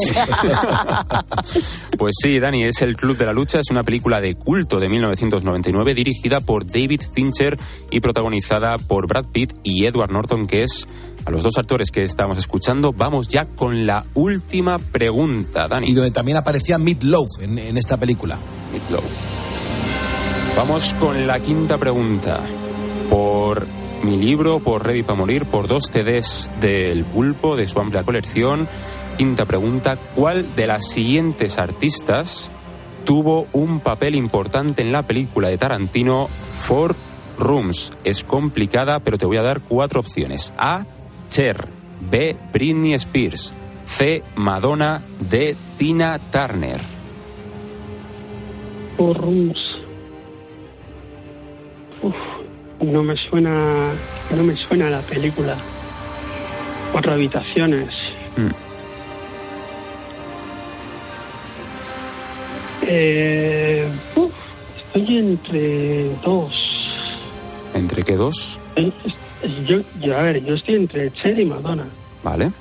[1.98, 4.88] Pues sí, Dani, es El Club de la Lucha, es una película de culto de
[4.88, 7.58] 1999 dirigida por David Fincher
[7.90, 10.88] y protagonizada por Brad Pitt y Edward Norton, que es
[11.26, 12.94] a los dos actores que estamos escuchando.
[12.94, 15.88] Vamos ya con la última pregunta, Dani.
[15.88, 18.38] Y donde también aparecía Meat Loaf en, en esta película.
[18.72, 19.04] Meatloaf.
[20.56, 22.42] Vamos con la quinta pregunta.
[23.10, 23.66] Por
[24.04, 28.68] mi libro, por Ready para Morir, por dos CDs del Pulpo, de su amplia colección.
[29.18, 32.52] Quinta pregunta, ¿cuál de las siguientes artistas
[33.06, 36.96] tuvo un papel importante en la película de Tarantino Four
[37.40, 37.92] Rooms?
[38.04, 40.54] Es complicada, pero te voy a dar cuatro opciones.
[40.58, 40.86] A.
[41.30, 41.68] Cher.
[42.00, 42.38] B.
[42.54, 43.54] Britney Spears.
[43.86, 44.24] C.
[44.36, 45.02] Madonna.
[45.20, 45.56] D.
[45.78, 46.80] Tina Turner.
[48.98, 49.60] Four Rooms.
[52.02, 52.14] Uf,
[52.82, 53.92] no me suena,
[54.36, 55.56] no me suena la película.
[56.92, 57.90] Cuatro habitaciones.
[58.38, 58.50] Mm.
[62.90, 64.34] Eh, uf,
[64.78, 66.54] estoy entre dos.
[67.74, 68.60] ¿Entre qué dos?
[68.76, 68.92] Eh,
[69.68, 71.86] Yo, yo, a ver, yo estoy entre Cher y Madonna.
[72.24, 72.52] Vale.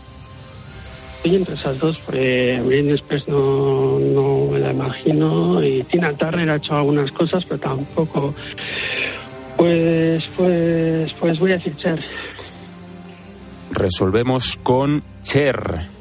[1.17, 6.51] Estoy entre esas dos, porque Britney Spears no, no me la imagino y Tina Turner
[6.51, 8.35] ha hecho algunas cosas, pero tampoco.
[9.57, 12.05] Pues, pues, pues voy a decir Cher.
[13.71, 15.96] Resolvemos con Cher.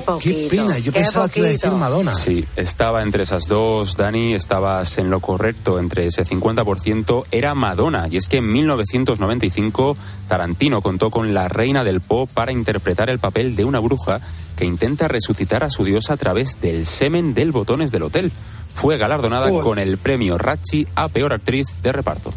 [0.00, 0.48] Qué poquito.
[0.48, 1.70] pena, yo qué pensaba que iba a decir.
[1.70, 2.12] Madonna.
[2.12, 8.06] Sí, estaba entre esas dos, Dani, estabas en lo correcto, entre ese 50% era Madonna.
[8.10, 9.96] Y es que en 1995
[10.28, 14.20] Tarantino contó con la reina del pop para interpretar el papel de una bruja
[14.56, 18.32] que intenta resucitar a su diosa a través del semen del botones del hotel.
[18.74, 22.32] Fue galardonada con el premio Rachi a peor actriz de reparto.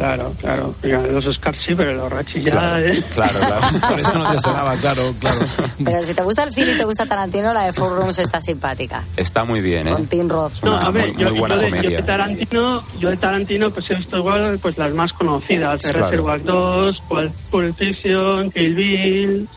[0.00, 0.74] Claro, claro.
[0.82, 2.52] Los Oscars sí, pero los Rachi ya...
[2.52, 3.04] Claro, ¿eh?
[3.12, 3.60] claro, claro.
[3.90, 5.40] Por eso no te sonaba, claro, claro.
[5.84, 8.40] Pero si te gusta el cine y te gusta Tarantino, la de Four Rooms está
[8.40, 9.04] simpática.
[9.18, 9.90] Está muy bien, ¿eh?
[9.92, 10.64] Con Tim Roth.
[10.64, 13.70] No, a ver, muy, yo, muy buena yo de, yo de Tarantino, yo de Tarantino
[13.70, 16.06] pues he visto igual pues las más conocidas, Claro.
[16.06, 17.02] Reservoir 2,
[17.50, 19.48] Pulp Fiction, Kill Bill,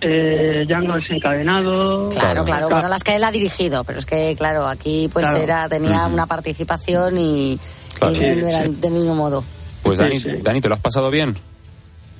[0.00, 2.08] eh, Django desencadenado.
[2.08, 2.70] Claro, claro.
[2.70, 5.42] Bueno, las que él ha dirigido, pero es que, claro, aquí pues Claro.
[5.42, 6.14] era tenía Ujú.
[6.14, 7.58] una participación y,
[7.98, 8.14] Claro.
[8.14, 9.44] y no era del mismo modo.
[9.86, 10.28] Pues Sí, Dani, sí.
[10.42, 11.34] Dani, ¿te lo has pasado bien?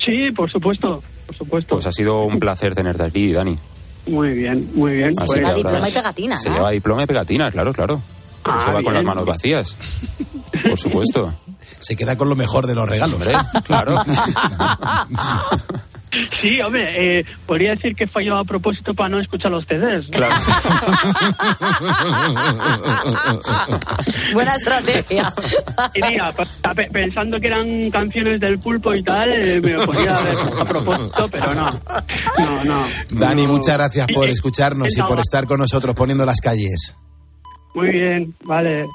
[0.05, 1.75] Sí, por supuesto, por supuesto.
[1.75, 3.59] Pues ha sido un placer tenerte aquí, Dani.
[4.09, 5.09] Muy bien, muy bien.
[5.09, 6.55] Así Pues, Lleva ahora diploma y pegatina, Se ¿no?
[6.57, 8.01] lleva diploma y pegatina, claro, claro.
[8.45, 9.77] Ah, se va con las manos vacías.
[10.69, 11.35] Por supuesto.
[11.81, 13.21] Se queda con lo mejor de los regalos.
[13.65, 14.01] Claro.
[16.41, 20.09] Sí, hombre, eh, podría decir que falló a propósito para no escuchar los CDs.
[20.11, 20.27] ¿no?
[24.33, 25.33] Buena estrategia.
[26.93, 31.29] Pensando que eran canciones del pulpo y tal, eh, me lo podía haber a propósito,
[31.31, 31.71] pero no.
[32.39, 32.87] No, no.
[33.11, 33.53] Dani, No.
[33.53, 36.95] muchas gracias por Eh, escucharnos y por estar con nosotros poniendo las calles.
[37.75, 38.85] Muy bien, vale.